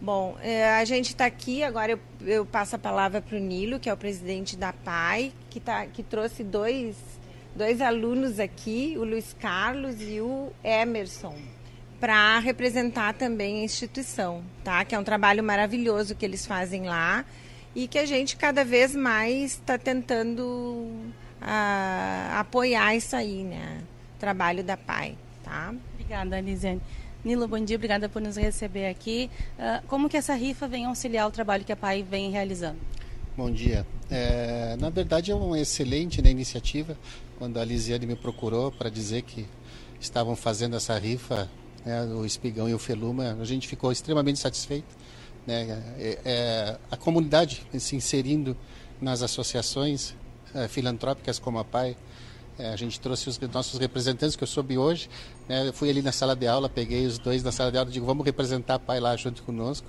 [0.00, 3.78] Bom, é, a gente está aqui, agora eu, eu, passo a palavra para o Nilo,
[3.78, 6.96] que é o presidente da PAI, que, tá, que trouxe dois,
[7.54, 11.36] dois alunos aqui, o Luiz Carlos e o Emerson,
[12.00, 14.82] para representar também a instituição, tá?
[14.86, 17.22] Que é um trabalho maravilhoso que eles fazem lá
[17.74, 20.88] e que a gente cada vez mais está tentando
[21.42, 23.82] a, apoiar isso aí, né?
[24.18, 25.14] Trabalho da PAI,
[25.44, 25.74] tá?
[25.92, 26.80] Obrigada, Lisiane.
[27.22, 29.30] Nilo, bom dia, obrigada por nos receber aqui.
[29.58, 32.78] Uh, como que essa rifa vem auxiliar o trabalho que a PAI vem realizando?
[33.36, 33.86] Bom dia.
[34.10, 36.96] É, na verdade é uma excelente né, iniciativa.
[37.38, 39.46] Quando a Lisiane me procurou para dizer que
[40.00, 41.50] estavam fazendo essa rifa,
[41.84, 44.96] né, o Espigão e o Feluma, a gente ficou extremamente satisfeito.
[45.46, 45.82] Né?
[45.98, 48.56] É, é, a comunidade se inserindo
[48.98, 50.14] nas associações
[50.54, 51.96] é, filantrópicas como a PAI.
[52.60, 55.08] É, a gente trouxe os nossos representantes, que eu soube hoje.
[55.48, 57.88] Né, eu fui ali na sala de aula, peguei os dois na sala de aula
[57.88, 59.86] e digo, vamos representar a PAI lá junto conosco,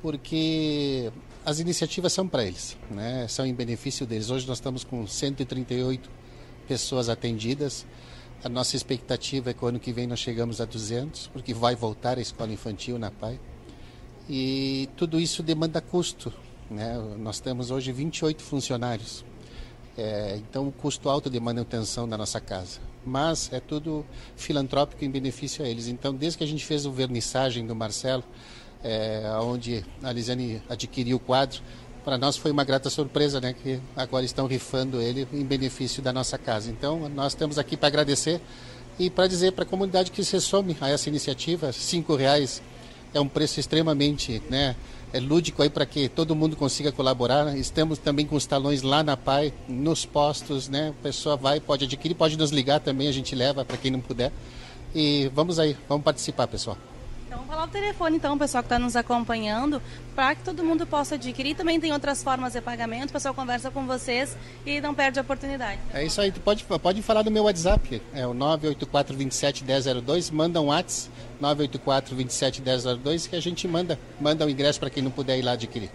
[0.00, 1.10] porque
[1.44, 4.30] as iniciativas são para eles, né, são em benefício deles.
[4.30, 6.08] Hoje nós estamos com 138
[6.68, 7.84] pessoas atendidas.
[8.44, 11.74] A nossa expectativa é que o ano que vem nós chegamos a 200, porque vai
[11.74, 13.40] voltar a escola infantil na PAI.
[14.28, 16.32] E tudo isso demanda custo.
[16.70, 16.96] Né?
[17.18, 19.24] Nós temos hoje 28 funcionários.
[19.96, 22.80] É, então, o custo alto de manutenção da nossa casa.
[23.04, 24.04] Mas é tudo
[24.36, 25.86] filantrópico em benefício a eles.
[25.86, 28.24] Então, desde que a gente fez o vernissagem do Marcelo,
[28.82, 31.60] é, onde a Lisiane adquiriu o quadro,
[32.04, 33.54] para nós foi uma grata surpresa, né?
[33.54, 36.70] Que agora estão rifando ele em benefício da nossa casa.
[36.70, 38.40] Então, nós estamos aqui para agradecer
[38.98, 42.62] e para dizer para a comunidade que se some a essa iniciativa, cinco reais
[43.14, 44.76] é um preço extremamente, né?
[45.14, 47.56] é lúdico aí para que todo mundo consiga colaborar.
[47.56, 50.88] Estamos também com os talões lá na PAI, nos postos, né?
[50.88, 54.00] A pessoa vai, pode adquirir, pode nos ligar também, a gente leva para quem não
[54.00, 54.32] puder.
[54.92, 56.76] E vamos aí, vamos participar, pessoal.
[57.34, 59.82] Então, vamos falar o telefone, então, o pessoal que está nos acompanhando,
[60.14, 61.56] para que todo mundo possa adquirir.
[61.56, 65.22] Também tem outras formas de pagamento, o pessoal conversa com vocês e não perde a
[65.22, 65.80] oportunidade.
[65.92, 70.30] É isso aí, tu pode, pode falar do meu WhatsApp, é o 984 27 1002,
[70.30, 75.02] manda um WhatsApp, 984 27 1002, que a gente manda, manda o ingresso para quem
[75.02, 75.90] não puder ir lá adquirir.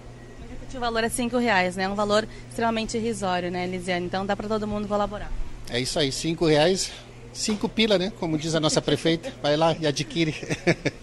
[0.76, 1.88] O valor é cinco reais, né?
[1.88, 4.06] Um valor extremamente irrisório, né, Lisiane?
[4.06, 5.32] Então dá para todo mundo colaborar.
[5.70, 6.92] É isso aí, cinco reais
[7.40, 8.12] Cinco pila, né?
[8.20, 9.32] Como diz a nossa prefeita.
[9.42, 10.36] Vai lá e adquire.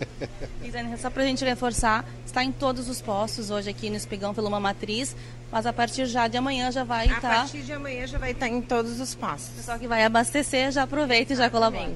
[0.62, 4.34] Isane, só para a gente reforçar, está em todos os postos hoje aqui no Espigão
[4.34, 5.16] pela uma matriz,
[5.50, 7.32] mas a partir já de amanhã já vai estar...
[7.32, 9.48] A partir de amanhã já vai estar em todos os postos.
[9.48, 11.90] O pessoal que vai abastecer já aproveita e já colabora.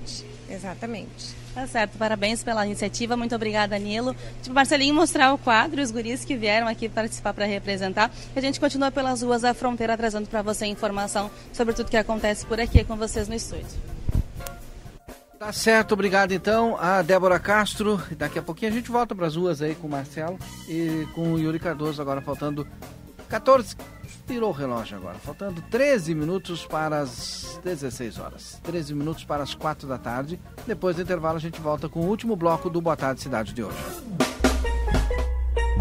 [0.48, 1.36] Exatamente.
[1.54, 4.16] Tá certo, parabéns pela iniciativa, muito obrigada, Nilo.
[4.42, 8.10] Tipo, Marcelinho mostrar o quadro, os guris que vieram aqui participar para representar.
[8.34, 11.96] E a gente continua pelas ruas da fronteira trazendo para você informação sobre tudo que
[11.98, 13.90] acontece por aqui com vocês no estúdio.
[15.40, 17.98] Tá certo, obrigado então a Débora Castro.
[18.14, 20.38] Daqui a pouquinho a gente volta para as ruas aí com o Marcelo
[20.68, 22.68] e com o Yuri Cardoso, agora faltando
[23.26, 23.74] 14.
[24.26, 28.60] Virou o relógio agora, faltando 13 minutos para as 16 horas.
[28.62, 30.38] 13 minutos para as 4 da tarde.
[30.66, 33.62] Depois do intervalo a gente volta com o último bloco do Boa Tarde Cidade de
[33.64, 33.78] hoje.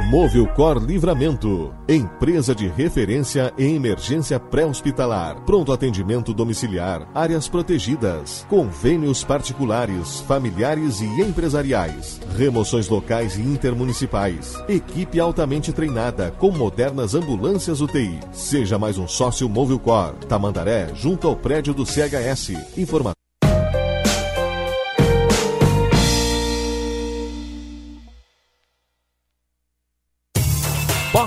[0.07, 10.21] Movilcor Livramento, empresa de referência em emergência pré-hospitalar, pronto atendimento domiciliar, áreas protegidas, convênios particulares,
[10.21, 18.19] familiares e empresariais, remoções locais e intermunicipais, equipe altamente treinada com modernas ambulâncias UTI.
[18.31, 22.77] Seja mais um sócio Movilcor, Tamandaré, junto ao prédio do CHS.
[22.77, 23.18] Informação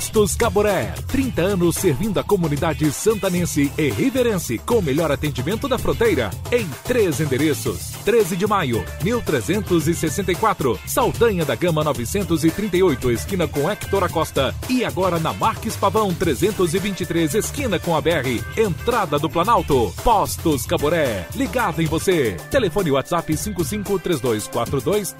[0.02, 5.78] Postos Caboré, 30 anos servindo a comunidade santanense e riverense com o melhor atendimento da
[5.78, 7.92] fronteira em três endereços.
[8.04, 15.32] 13 de maio, 1364, Saldanha da Gama 938, esquina com Hector Acosta e agora na
[15.32, 19.94] Marques Pavão 323, esquina com a BR, entrada do Planalto.
[20.02, 22.36] Postos Caboré, ligado em você.
[22.50, 25.12] Telefone WhatsApp 553242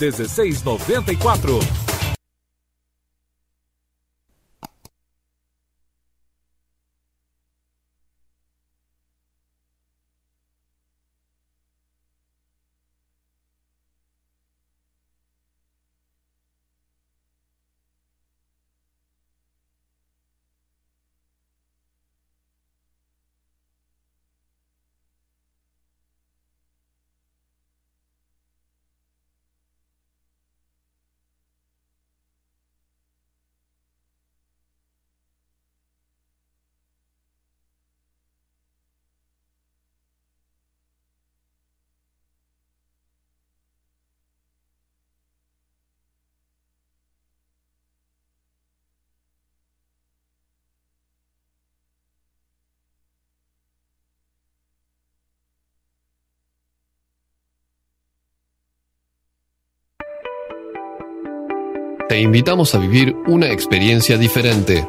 [62.13, 64.87] Te invitamos a vivir una experiencia diferente.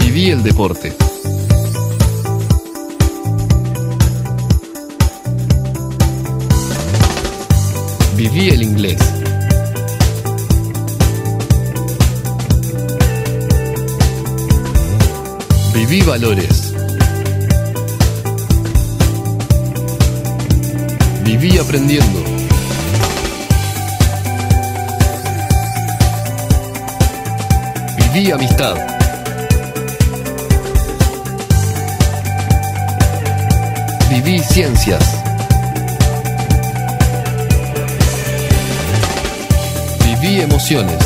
[0.00, 0.92] Viví el deporte.
[8.16, 8.98] Viví el inglés.
[15.72, 16.74] Viví valores.
[21.24, 22.31] Viví aprendiendo.
[28.12, 28.76] Viví amistad.
[34.10, 35.02] Viví ciencias.
[40.04, 40.98] Viví emociones.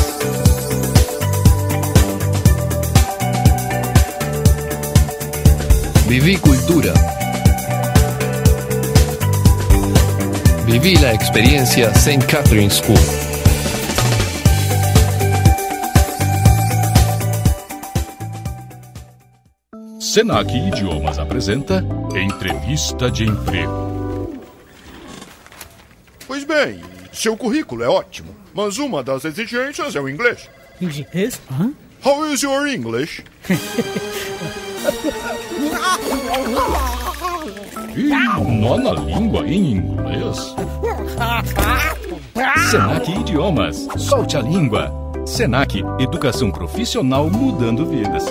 [6.07, 6.93] Viví cultura.
[10.65, 12.25] Viví la experiencia St.
[12.25, 13.16] Catherine School.
[20.17, 21.85] Senac Idiomas apresenta
[22.15, 24.41] Entrevista de Emprego.
[26.25, 26.81] Pois bem,
[27.13, 30.49] seu currículo é ótimo, mas uma das exigências é o inglês.
[30.81, 31.39] Inglês?
[31.51, 31.71] Hã?
[32.03, 33.23] How is your English?
[37.95, 38.09] Ih,
[38.59, 40.55] nó na língua em inglês?
[42.71, 43.87] Senac Idiomas.
[43.97, 44.91] Solte a língua.
[45.27, 48.25] Senac Educação Profissional mudando vidas.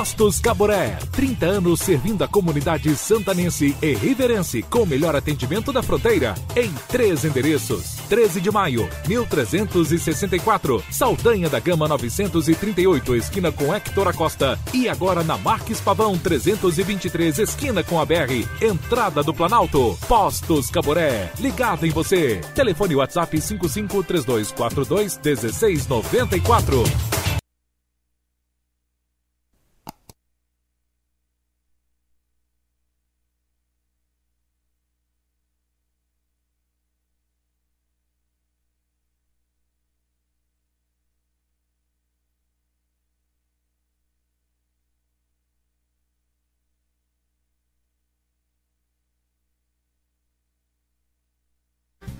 [0.00, 5.82] Postos Caboré, 30 anos servindo a comunidade santanense e riverense com o melhor atendimento da
[5.82, 7.96] fronteira em três endereços.
[8.08, 15.36] 13 de maio, 1364, Saldanha da Gama 938, esquina com Hector Acosta e agora na
[15.36, 19.98] Marques Pavão 323, esquina com a BR, entrada do Planalto.
[20.08, 22.40] Postos Caboré, ligado em você.
[22.54, 27.19] Telefone WhatsApp 553242 1694.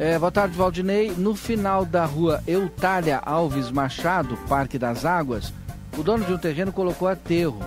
[0.00, 1.12] É, boa tarde, Valdinei.
[1.14, 5.52] No final da rua Eutália Alves Machado, Parque das Águas,
[5.94, 7.58] o dono de um terreno colocou aterro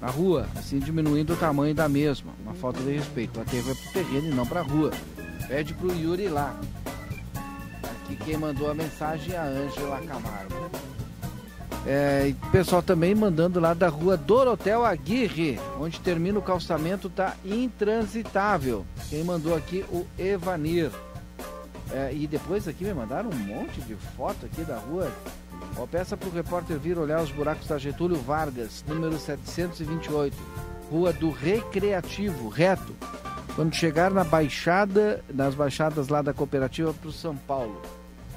[0.00, 2.30] na rua, assim diminuindo o tamanho da mesma.
[2.40, 3.40] Uma falta de respeito.
[3.40, 4.92] O aterro é pro terreno e não pra rua.
[5.48, 6.54] Pede pro Yuri lá.
[7.82, 10.70] Aqui quem mandou a mensagem é a Ângela Camargo.
[11.84, 17.34] É, e pessoal também mandando lá da rua Dorotel Aguirre, onde termina o calçamento, tá
[17.44, 18.86] intransitável.
[19.10, 20.92] Quem mandou aqui o Evanir.
[21.92, 25.10] É, e depois aqui me mandaram um monte de foto aqui da rua.
[25.76, 30.36] Ó, peça pro repórter vir olhar os buracos da Getúlio Vargas, número 728,
[30.90, 32.94] Rua do Recreativo, reto.
[33.54, 37.80] quando chegar na baixada, nas baixadas lá da cooperativa para o São Paulo.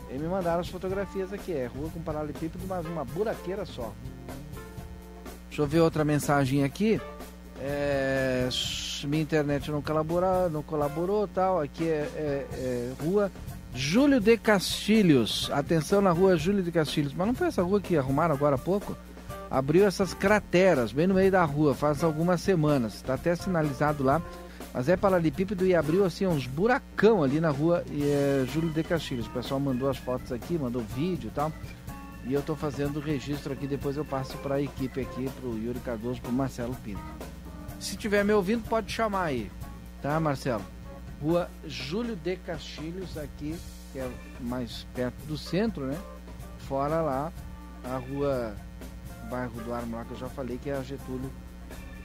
[0.10, 3.94] E me mandaram as fotografias aqui, é rua com paralelepípedo, mas uma buraqueira só.
[5.48, 7.00] Deixa eu ver outra mensagem aqui.
[7.60, 8.48] É,
[9.08, 11.62] minha internet não colaborou, não colaborou tal.
[11.62, 13.32] Aqui é, é, é, rua
[13.74, 15.50] Júlio de Castilhos.
[15.52, 17.14] Atenção na rua Júlio de Castilhos.
[17.14, 18.96] Mas não foi essa rua que arrumaram agora há pouco?
[19.50, 22.96] Abriu essas crateras bem no meio da rua, faz algumas semanas.
[22.96, 24.22] Está até sinalizado lá.
[24.74, 29.26] Mas é paralelepípedo e abriu assim uns buracão ali na rua é Júlio de Castilhos.
[29.28, 31.52] O pessoal mandou as fotos aqui, mandou vídeo e tal.
[32.26, 35.50] E eu estou fazendo o registro aqui, depois eu passo para a equipe aqui, para
[35.50, 37.02] o Yuri Cardoso, para o Marcelo Pinto.
[37.80, 39.50] Se tiver me ouvindo, pode chamar aí,
[40.02, 40.64] tá, Marcelo?
[41.22, 43.58] Rua Júlio de Castilhos, aqui,
[43.92, 45.98] que é mais perto do centro, né?
[46.68, 47.32] Fora lá,
[47.84, 48.56] a rua,
[49.30, 51.32] bairro do Armo lá, que eu já falei, que é a Getúlio,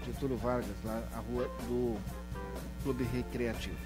[0.07, 1.97] Getúlio Vargas, lá, a rua do
[2.83, 3.77] Clube Recreativo.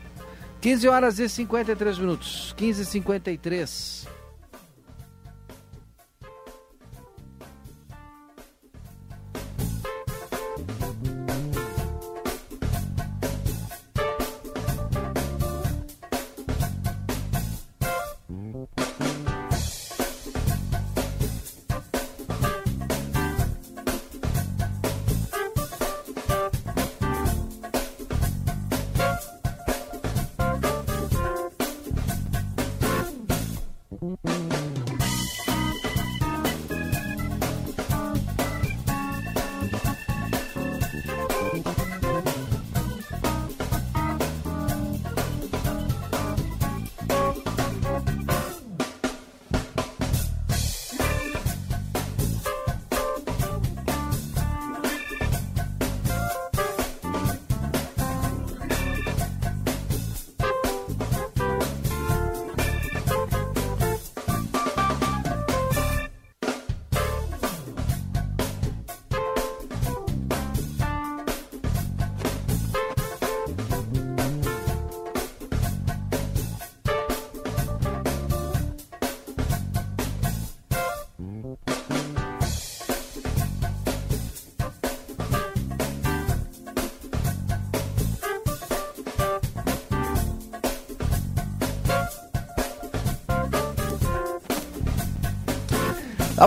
[0.60, 4.08] 15 horas e 53 minutos, 15 e 53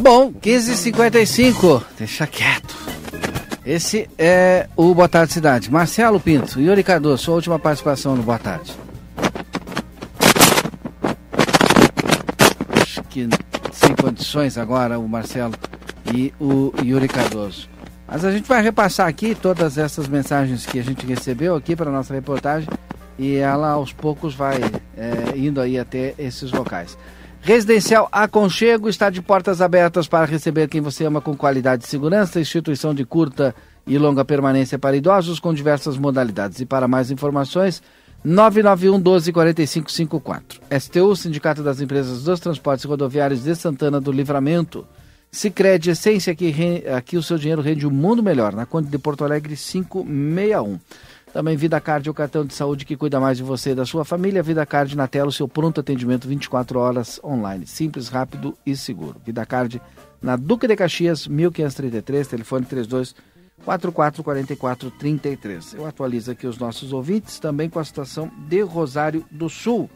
[0.01, 2.75] bom, 15h55, deixa quieto.
[3.63, 5.71] Esse é o Boa Tarde Cidade.
[5.71, 8.73] Marcelo Pinto, Yuri Cardoso, sua última participação no Boa Tarde.
[12.81, 13.29] Acho que
[13.71, 15.53] sem condições agora o Marcelo
[16.11, 17.69] e o Yuri Cardoso.
[18.07, 21.91] Mas a gente vai repassar aqui todas essas mensagens que a gente recebeu aqui para
[21.91, 22.67] nossa reportagem
[23.19, 24.59] e ela aos poucos vai
[24.97, 26.97] é, indo aí até esses locais.
[27.51, 32.39] Residencial Aconchego está de portas abertas para receber quem você ama com qualidade e segurança.
[32.39, 33.53] Instituição de curta
[33.85, 36.61] e longa permanência para idosos com diversas modalidades.
[36.61, 37.83] E para mais informações,
[38.23, 40.61] 991 12 45 54.
[40.79, 44.87] STU, Sindicato das Empresas dos Transportes Rodoviários de Santana do Livramento.
[45.29, 46.55] Sicredi Essência, aqui,
[46.87, 48.53] aqui o seu dinheiro rende um mundo melhor.
[48.55, 50.79] Na Conde de Porto Alegre 561.
[51.33, 54.03] Também Vida Card, o cartão de saúde que cuida mais de você e da sua
[54.03, 54.43] família.
[54.43, 57.65] Vida Card na tela, o seu pronto atendimento 24 horas online.
[57.65, 59.15] Simples, rápido e seguro.
[59.25, 59.81] Vida Card
[60.21, 63.15] na Duque de Caxias, 1533, telefone 32
[63.63, 65.73] 44 44 33.
[65.75, 69.89] Eu atualizo aqui os nossos ouvintes também com a situação de Rosário do Sul.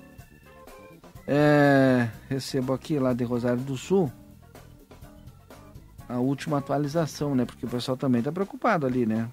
[1.27, 4.11] É, recebo aqui lá de Rosário do Sul
[6.07, 7.45] a última atualização, né?
[7.45, 9.27] Porque o pessoal também está preocupado ali, né?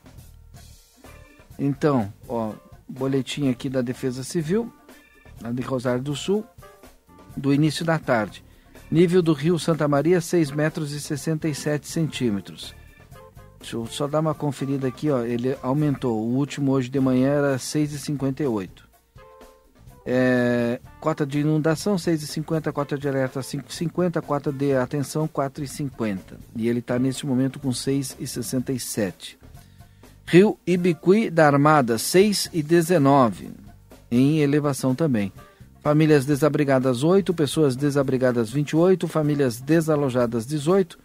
[1.65, 2.55] Então, ó,
[2.89, 4.73] boletim aqui da Defesa Civil,
[5.55, 6.45] de Rosário do Sul,
[7.37, 8.45] do início da tarde.
[8.91, 12.75] Nível do rio Santa Maria, 6 metros e 67 centímetros.
[13.61, 15.23] Deixa eu só dar uma conferida aqui, ó.
[15.23, 16.19] Ele aumentou.
[16.19, 18.69] O último hoje de manhã era 6,58.
[20.05, 26.19] É, cota de inundação 6,50, cota de alerta 5,50, cota de atenção 4,50.
[26.57, 29.37] E ele está nesse momento com 6,67.
[30.33, 33.51] Rio Ibicuí da Armada, 6 e 19,
[34.11, 35.31] em elevação também.
[35.83, 40.99] Famílias desabrigadas 8, pessoas desabrigadas 28, famílias desalojadas 18,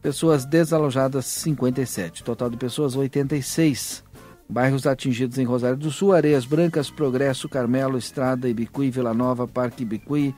[0.00, 2.22] pessoas desalojadas 57.
[2.22, 4.04] Total de pessoas 86.
[4.48, 9.82] Bairros atingidos em Rosário do Sul, Areias Brancas, Progresso, Carmelo, Estrada, Ibicuí, Vila Nova, Parque
[9.82, 10.32] Ibicuí,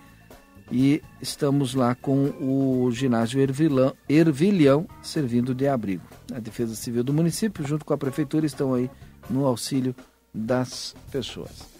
[0.72, 6.02] e estamos lá com o ginásio Ervilão, Ervilhão servindo de abrigo.
[6.34, 8.90] A Defesa Civil do município, junto com a Prefeitura, estão aí
[9.28, 9.94] no auxílio
[10.32, 11.70] das pessoas.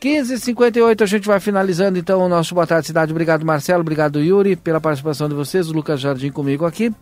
[0.00, 3.10] 15h58, a gente vai finalizando então o nosso Boa Tarde Cidade.
[3.10, 3.80] Obrigado, Marcelo.
[3.80, 5.68] Obrigado, Yuri, pela participação de vocês.
[5.68, 6.94] O Lucas Jardim comigo aqui.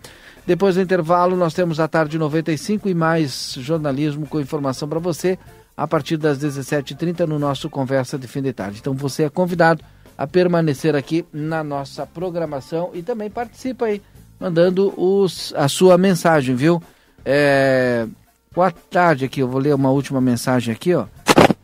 [0.46, 5.38] Depois do intervalo, nós temos a tarde 95 e mais jornalismo com informação para você
[5.76, 8.78] a partir das 17h30 no nosso Conversa de Fim de Tarde.
[8.80, 9.84] Então você é convidado
[10.16, 14.00] a permanecer aqui na nossa programação e também participa aí,
[14.38, 16.82] mandando os, a sua mensagem, viu?
[17.24, 18.06] É,
[18.54, 21.06] boa tarde aqui, eu vou ler uma última mensagem aqui, ó.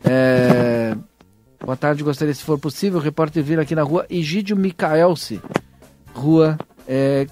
[0.04, 0.96] É,
[1.62, 5.40] Boa tarde, gostaria, se for possível, o repórter vir aqui na rua Egídio Micaelce,
[6.14, 6.56] rua
[6.88, 7.26] é,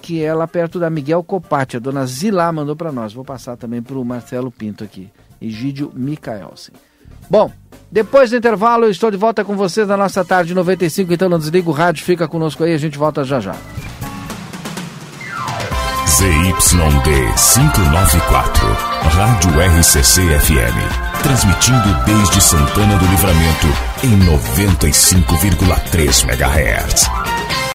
[0.00, 1.76] que é lá perto da Miguel Copati.
[1.76, 3.12] A dona Zilá mandou para nós.
[3.12, 5.10] Vou passar também para o Marcelo Pinto aqui.
[5.40, 6.72] Egídio Micaelce.
[7.28, 7.50] Bom,
[7.92, 11.38] depois do intervalo, eu estou de volta com vocês na nossa tarde 95, então não
[11.38, 13.54] desliga o rádio, fica conosco aí, a gente volta já já.
[16.06, 18.66] ZYD 594,
[19.10, 20.78] Rádio RCC FM.
[21.22, 23.66] Transmitindo desde Santana do Livramento
[24.02, 27.31] em 95,3 MHz.